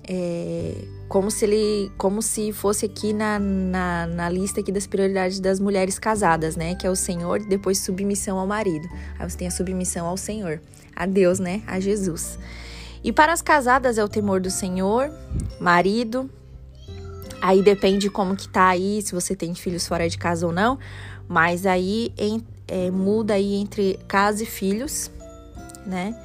É, 0.07 0.75
como 1.09 1.31
se 1.31 1.47
ele, 1.47 1.91
como 1.97 2.21
se 2.21 2.53
fosse 2.53 2.85
aqui 2.85 3.15
na, 3.15 3.39
na, 3.39 4.07
na, 4.07 4.29
lista 4.29 4.61
aqui 4.61 4.71
das 4.71 4.87
prioridades 4.87 5.41
das 5.41 5.59
mulheres 5.59 5.99
casadas, 5.99 6.57
né? 6.57 6.75
Que 6.75 6.87
é 6.87 6.91
o 6.91 6.97
Senhor, 6.97 7.41
depois 7.47 7.79
submissão 7.79 8.39
ao 8.39 8.47
marido. 8.47 8.87
Aí 9.19 9.31
você 9.31 9.39
tem 9.39 9.49
a 9.49 9.51
submissão 9.51 10.07
ao 10.07 10.17
Senhor, 10.19 10.61
a 10.95 11.07
Deus, 11.07 11.39
né? 11.39 11.63
A 11.67 11.81
Jesus. 11.81 12.39
E 13.03 13.13
para 13.13 13.33
as 13.33 13.41
casadas 13.41 13.97
é 13.97 14.05
o 14.05 14.09
temor 14.09 14.41
do 14.41 14.51
Senhor, 14.51 15.11
marido. 15.59 16.29
Aí 17.45 17.63
depende 17.63 18.09
como 18.09 18.35
que 18.35 18.49
tá 18.49 18.69
aí, 18.69 19.03
se 19.03 19.13
você 19.13 19.37
tem 19.37 19.55
filhos 19.55 19.87
fora 19.87 20.09
de 20.09 20.17
casa 20.17 20.47
ou 20.47 20.53
não. 20.53 20.79
Mas 21.29 21.67
aí 21.67 22.13
em, 22.17 22.43
é, 22.67 22.91
muda 22.91 23.35
aí 23.35 23.55
entre 23.55 23.99
casa 24.09 24.43
e 24.43 24.47
filhos, 24.47 25.11
né? 25.85 26.19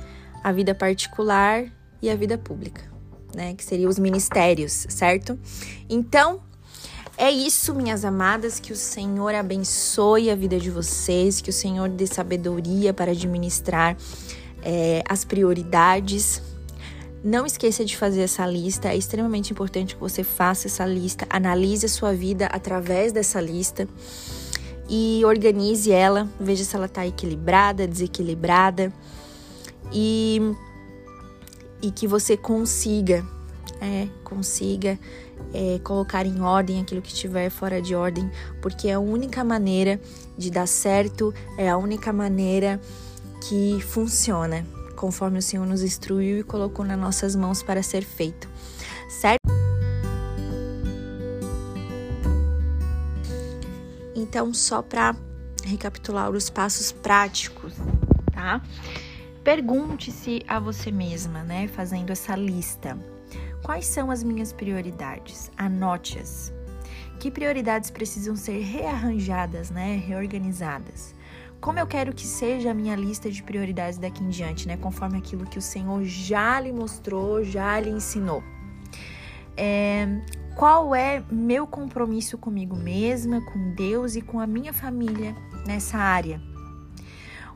A 0.44 0.52
vida 0.52 0.74
particular 0.74 1.66
e 2.02 2.10
a 2.10 2.16
vida 2.16 2.38
pública 2.38 2.90
né? 3.36 3.54
Que 3.54 3.64
seriam 3.64 3.90
os 3.90 4.00
ministérios, 4.00 4.86
certo? 4.90 5.38
Então, 5.90 6.42
é 7.18 7.30
isso, 7.30 7.74
minhas 7.74 8.06
amadas, 8.06 8.60
que 8.60 8.72
o 8.72 8.76
Senhor 8.76 9.34
abençoe 9.36 10.30
a 10.30 10.36
vida 10.36 10.60
de 10.60 10.70
vocês, 10.70 11.42
que 11.42 11.50
o 11.50 11.54
Senhor 11.54 11.90
dê 11.90 12.08
sabedoria 12.08 12.94
para 12.94 13.12
administrar 13.12 13.98
é, 14.62 15.04
as 15.08 15.24
prioridades. 15.24 16.42
Não 17.24 17.46
esqueça 17.46 17.84
de 17.84 17.98
fazer 17.98 18.22
essa 18.22 18.46
lista, 18.46 18.90
é 18.90 18.98
extremamente 18.98 19.52
importante 19.52 19.96
que 19.96 20.00
você 20.00 20.24
faça 20.24 20.68
essa 20.68 20.86
lista, 20.86 21.26
analise 21.30 21.86
a 21.86 21.90
sua 21.90 22.14
vida 22.14 22.46
através 22.46 23.12
dessa 23.12 23.42
lista 23.42 23.88
e 24.90 25.22
organize 25.26 25.92
ela, 25.92 26.28
veja 26.40 26.64
se 26.64 26.76
ela 26.76 26.86
está 26.86 27.06
equilibrada, 27.06 27.86
desequilibrada 27.86 28.92
e 29.92 30.56
e 31.82 31.92
que 31.92 32.08
você 32.08 32.36
consiga, 32.36 33.26
é, 33.80 34.08
consiga 34.24 35.00
é, 35.54 35.80
colocar 35.80 36.26
em 36.26 36.42
ordem 36.42 36.82
aquilo 36.82 37.02
que 37.02 37.14
estiver 37.14 37.50
fora 37.50 37.82
de 37.82 37.96
ordem, 37.96 38.30
porque 38.62 38.90
é 38.90 38.94
a 38.94 39.00
única 39.00 39.44
maneira 39.44 40.00
de 40.38 40.52
dar 40.52 40.68
certo, 40.68 41.34
é 41.58 41.70
a 41.70 41.78
única 41.78 42.12
maneira 42.12 42.80
que 43.48 43.80
funciona, 43.82 44.66
conforme 45.00 45.40
o 45.40 45.42
Senhor 45.42 45.66
nos 45.66 45.82
instruiu 45.82 46.40
e 46.40 46.44
colocou 46.44 46.84
nas 46.84 47.00
nossas 47.00 47.34
mãos 47.34 47.64
para 47.64 47.82
ser 47.82 48.04
feito, 48.04 48.50
certo? 49.10 49.40
Então, 54.14 54.54
só 54.54 54.82
para 54.82 55.16
recapitular 55.64 56.30
os 56.30 56.50
passos 56.50 56.92
práticos, 56.92 57.74
tá? 58.34 58.62
Pergunte-se 59.42 60.44
a 60.46 60.60
você 60.60 60.92
mesma, 60.92 61.44
né, 61.44 61.70
fazendo 61.70 62.12
essa 62.12 62.36
lista. 62.36 62.98
Quais 63.64 63.86
são 63.86 64.12
as 64.12 64.22
minhas 64.22 64.52
prioridades? 64.52 65.50
Anote-as. 65.56 66.52
Que 67.22 67.32
prioridades 67.32 67.90
precisam 67.90 68.36
ser 68.36 68.62
rearranjadas, 68.64 69.70
né, 69.70 69.96
reorganizadas? 69.96 71.16
Como 71.60 71.78
eu 71.78 71.86
quero 71.86 72.14
que 72.14 72.26
seja 72.26 72.72
a 72.72 72.74
minha 72.74 72.96
lista 72.96 73.30
de 73.30 73.44
prioridades 73.44 73.98
daqui 73.98 74.24
em 74.24 74.30
diante, 74.30 74.68
né, 74.68 74.78
conforme 74.78 75.18
aquilo 75.18 75.46
que 75.46 75.58
o 75.58 75.62
Senhor 75.62 76.04
já 76.04 76.60
lhe 76.60 76.72
mostrou, 76.72 77.44
já 77.44 77.80
lhe 77.80 77.90
ensinou. 77.90 78.44
É, 79.58 80.08
qual 80.56 80.96
é 80.96 81.22
meu 81.30 81.68
compromisso 81.68 82.38
comigo 82.38 82.76
mesma, 82.76 83.42
com 83.42 83.74
Deus 83.74 84.16
e 84.16 84.22
com 84.22 84.40
a 84.40 84.48
minha 84.48 84.72
família 84.72 85.36
nessa 85.66 85.98
área? 85.98 86.42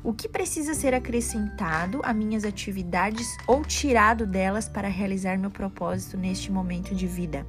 o 0.04 0.14
que 0.14 0.28
precisa 0.28 0.74
ser 0.74 0.94
acrescentado 0.94 2.02
a 2.04 2.14
minhas 2.14 2.44
atividades 2.44 3.38
ou 3.48 3.64
tirado 3.64 4.28
delas 4.28 4.68
para 4.68 4.90
realizar 4.90 5.38
meu 5.38 5.50
propósito 5.50 6.18
neste 6.18 6.52
momento 6.52 6.94
de 6.94 7.08
vida. 7.08 7.48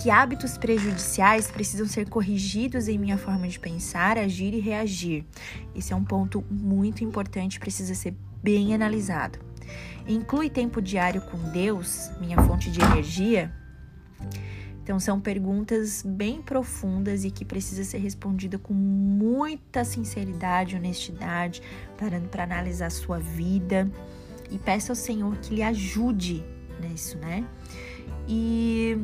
Que 0.00 0.08
hábitos 0.08 0.56
prejudiciais 0.56 1.50
precisam 1.50 1.86
ser 1.86 2.08
corrigidos 2.08 2.88
em 2.88 2.96
minha 2.96 3.18
forma 3.18 3.46
de 3.46 3.60
pensar, 3.60 4.16
agir 4.16 4.54
e 4.54 4.58
reagir. 4.58 5.26
Esse 5.74 5.92
é 5.92 5.96
um 5.96 6.04
ponto 6.04 6.42
muito 6.50 7.04
importante, 7.04 7.60
precisa 7.60 7.94
ser 7.94 8.14
bem 8.42 8.74
analisado. 8.74 9.38
Inclui 10.08 10.48
tempo 10.48 10.80
diário 10.80 11.20
com 11.20 11.36
Deus, 11.50 12.10
minha 12.18 12.40
fonte 12.42 12.70
de 12.70 12.80
energia? 12.80 13.52
Então 14.82 14.98
são 14.98 15.20
perguntas 15.20 16.02
bem 16.02 16.40
profundas 16.40 17.22
e 17.22 17.30
que 17.30 17.44
precisa 17.44 17.84
ser 17.84 17.98
respondida 17.98 18.58
com 18.58 18.72
muita 18.72 19.84
sinceridade, 19.84 20.76
honestidade, 20.76 21.62
parando 21.98 22.26
para 22.28 22.44
analisar 22.44 22.86
a 22.86 22.90
sua 22.90 23.18
vida 23.18 23.86
e 24.50 24.58
peça 24.58 24.92
ao 24.92 24.96
Senhor 24.96 25.36
que 25.36 25.54
lhe 25.54 25.62
ajude 25.62 26.42
nisso, 26.80 27.18
né? 27.18 27.46
E 28.26 28.98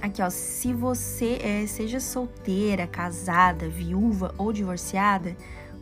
aqui 0.00 0.22
ó, 0.22 0.30
se 0.30 0.72
você 0.72 1.38
é, 1.42 1.66
seja 1.66 2.00
solteira, 2.00 2.86
casada, 2.86 3.68
viúva 3.68 4.34
ou 4.38 4.52
divorciada, 4.52 5.36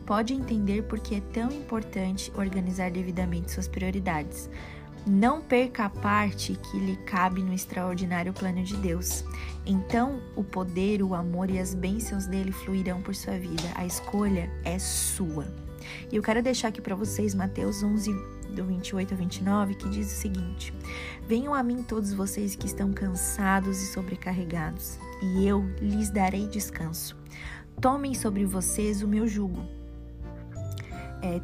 pode 0.05 0.33
entender 0.33 0.83
porque 0.83 1.15
é 1.15 1.21
tão 1.33 1.51
importante 1.51 2.31
organizar 2.35 2.89
devidamente 2.89 3.51
suas 3.51 3.67
prioridades. 3.67 4.49
Não 5.05 5.41
perca 5.41 5.85
a 5.85 5.89
parte 5.89 6.55
que 6.55 6.79
lhe 6.79 6.97
cabe 6.97 7.41
no 7.41 7.53
extraordinário 7.53 8.33
plano 8.33 8.63
de 8.63 8.75
Deus. 8.77 9.23
Então, 9.65 10.21
o 10.35 10.43
poder, 10.43 11.01
o 11.01 11.15
amor 11.15 11.49
e 11.49 11.57
as 11.57 11.73
bênçãos 11.73 12.27
dele 12.27 12.51
fluirão 12.51 13.01
por 13.01 13.15
sua 13.15 13.37
vida. 13.37 13.71
A 13.75 13.85
escolha 13.85 14.51
é 14.63 14.77
sua. 14.77 15.68
E 16.11 16.15
eu 16.15 16.23
quero 16.23 16.41
deixar 16.41 16.69
aqui 16.69 16.81
para 16.81 16.95
vocês 16.95 17.33
Mateus 17.35 17.83
11, 17.83 18.11
do 18.55 18.65
28 18.65 19.13
a 19.13 19.17
29, 19.17 19.75
que 19.75 19.89
diz 19.89 20.11
o 20.11 20.15
seguinte: 20.15 20.73
Venham 21.27 21.53
a 21.53 21.63
mim 21.63 21.83
todos 21.83 22.13
vocês 22.13 22.55
que 22.55 22.65
estão 22.65 22.91
cansados 22.91 23.81
e 23.81 23.87
sobrecarregados, 23.87 24.99
e 25.21 25.47
eu 25.47 25.63
lhes 25.79 26.09
darei 26.09 26.47
descanso. 26.47 27.17
Tomem 27.81 28.13
sobre 28.13 28.45
vocês 28.45 29.01
o 29.01 29.07
meu 29.07 29.27
jugo. 29.27 29.65
É, 31.21 31.41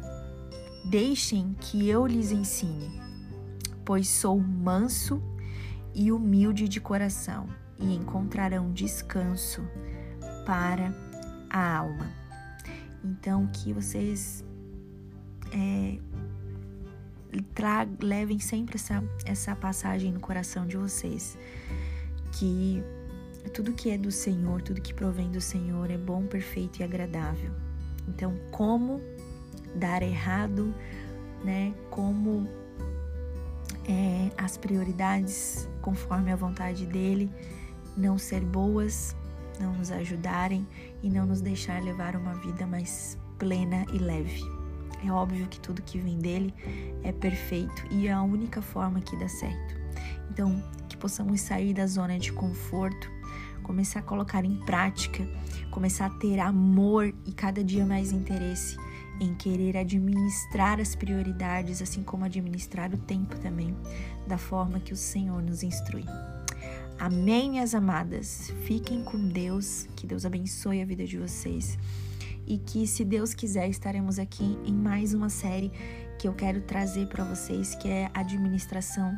deixem 0.84 1.54
que 1.60 1.88
eu 1.88 2.06
lhes 2.06 2.32
ensine 2.32 3.06
pois 3.86 4.08
sou 4.08 4.40
manso 4.40 5.22
e 5.94 6.10
humilde 6.10 6.68
de 6.68 6.80
coração, 6.80 7.48
e 7.78 7.94
encontrarão 7.94 8.72
descanso 8.72 9.62
para 10.44 10.92
a 11.48 11.78
alma. 11.78 12.25
Então, 13.06 13.46
que 13.46 13.72
vocês 13.72 14.44
é, 15.52 15.98
tra 17.54 17.86
levem 18.00 18.40
sempre 18.40 18.74
essa, 18.74 19.02
essa 19.24 19.54
passagem 19.54 20.12
no 20.12 20.18
coração 20.18 20.66
de 20.66 20.76
vocês, 20.76 21.38
que 22.32 22.82
tudo 23.54 23.72
que 23.72 23.90
é 23.90 23.96
do 23.96 24.10
Senhor, 24.10 24.60
tudo 24.60 24.80
que 24.80 24.92
provém 24.92 25.30
do 25.30 25.40
Senhor 25.40 25.88
é 25.88 25.96
bom, 25.96 26.26
perfeito 26.26 26.80
e 26.80 26.82
agradável. 26.82 27.52
Então, 28.08 28.36
como 28.50 29.00
dar 29.76 30.02
errado, 30.02 30.74
né? 31.44 31.72
Como 31.90 32.48
é, 33.88 34.32
as 34.36 34.56
prioridades 34.56 35.68
conforme 35.80 36.32
a 36.32 36.36
vontade 36.36 36.84
dele, 36.86 37.30
não 37.96 38.18
ser 38.18 38.40
boas, 38.40 39.14
não 39.60 39.72
nos 39.74 39.90
ajudarem 39.90 40.66
e 41.02 41.10
não 41.10 41.26
nos 41.26 41.40
deixar 41.40 41.82
levar 41.82 42.16
uma 42.16 42.34
vida 42.34 42.66
mais 42.66 43.18
plena 43.38 43.84
e 43.92 43.98
leve. 43.98 44.42
É 45.04 45.10
óbvio 45.10 45.46
que 45.46 45.60
tudo 45.60 45.82
que 45.82 45.98
vem 45.98 46.18
dele 46.18 46.54
é 47.02 47.12
perfeito 47.12 47.86
e 47.90 48.08
é 48.08 48.12
a 48.12 48.22
única 48.22 48.62
forma 48.62 49.00
que 49.00 49.16
dá 49.16 49.28
certo. 49.28 49.76
Então, 50.30 50.62
que 50.88 50.96
possamos 50.96 51.40
sair 51.40 51.74
da 51.74 51.86
zona 51.86 52.18
de 52.18 52.32
conforto, 52.32 53.10
começar 53.62 54.00
a 54.00 54.02
colocar 54.02 54.44
em 54.44 54.56
prática, 54.64 55.26
começar 55.70 56.06
a 56.06 56.10
ter 56.10 56.38
amor 56.40 57.14
e 57.24 57.32
cada 57.32 57.62
dia 57.62 57.84
mais 57.84 58.12
interesse 58.12 58.76
em 59.20 59.34
querer 59.34 59.76
administrar 59.76 60.80
as 60.80 60.94
prioridades, 60.94 61.80
assim 61.80 62.02
como 62.02 62.24
administrar 62.24 62.92
o 62.92 62.98
tempo 62.98 63.38
também, 63.38 63.74
da 64.26 64.36
forma 64.36 64.78
que 64.78 64.92
o 64.92 64.96
Senhor 64.96 65.42
nos 65.42 65.62
instrui. 65.62 66.04
Amém, 66.98 67.50
minhas 67.50 67.74
amadas. 67.74 68.50
Fiquem 68.64 69.04
com 69.04 69.28
Deus, 69.28 69.86
que 69.94 70.06
Deus 70.06 70.24
abençoe 70.24 70.80
a 70.80 70.84
vida 70.84 71.04
de 71.04 71.18
vocês. 71.18 71.78
E 72.46 72.56
que, 72.58 72.86
se 72.86 73.04
Deus 73.04 73.34
quiser, 73.34 73.68
estaremos 73.68 74.18
aqui 74.18 74.58
em 74.64 74.72
mais 74.72 75.12
uma 75.12 75.28
série 75.28 75.70
que 76.18 76.26
eu 76.26 76.32
quero 76.32 76.62
trazer 76.62 77.06
para 77.08 77.22
vocês, 77.22 77.74
que 77.74 77.88
é 77.88 78.10
administração 78.14 79.16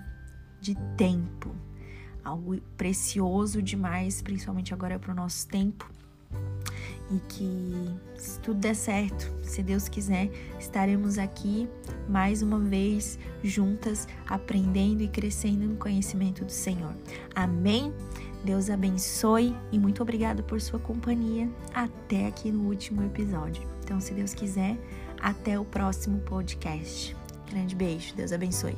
de 0.61 0.75
tempo. 0.97 1.55
Algo 2.25 2.61
precioso 2.77 3.63
demais, 3.63 4.21
principalmente 4.23 4.75
agora 4.75 4.99
para 4.99 5.13
o 5.13 5.15
nosso 5.15 5.47
tempo 5.47 5.89
e 7.11 7.19
que 7.29 7.91
se 8.17 8.39
tudo 8.41 8.61
der 8.61 8.75
certo, 8.75 9.33
se 9.43 9.63
Deus 9.63 9.89
quiser, 9.89 10.31
estaremos 10.59 11.19
aqui 11.19 11.69
mais 12.09 12.43
uma 12.43 12.59
vez 12.59 13.19
juntas 13.43 14.07
aprendendo 14.27 15.03
e 15.03 15.09
crescendo 15.09 15.67
no 15.67 15.77
conhecimento 15.77 16.45
do 16.45 16.53
Senhor. 16.53 16.95
Amém. 17.35 17.93
Deus 18.45 18.71
abençoe 18.71 19.57
e 19.73 19.79
muito 19.79 20.01
obrigado 20.01 20.43
por 20.45 20.61
sua 20.61 20.79
companhia 20.79 21.51
até 21.75 22.27
aqui 22.27 22.53
no 22.53 22.69
último 22.69 23.03
episódio. 23.05 23.63
Então, 23.83 24.01
se 24.01 24.15
Deus 24.15 24.33
quiser, 24.35 24.79
Até 25.21 25.59
o 25.59 25.65
próximo 25.65 26.21
podcast. 26.21 27.17
Grande 27.51 27.75
beijo, 27.75 28.15
Deus 28.15 28.33
abençoe. 28.33 28.77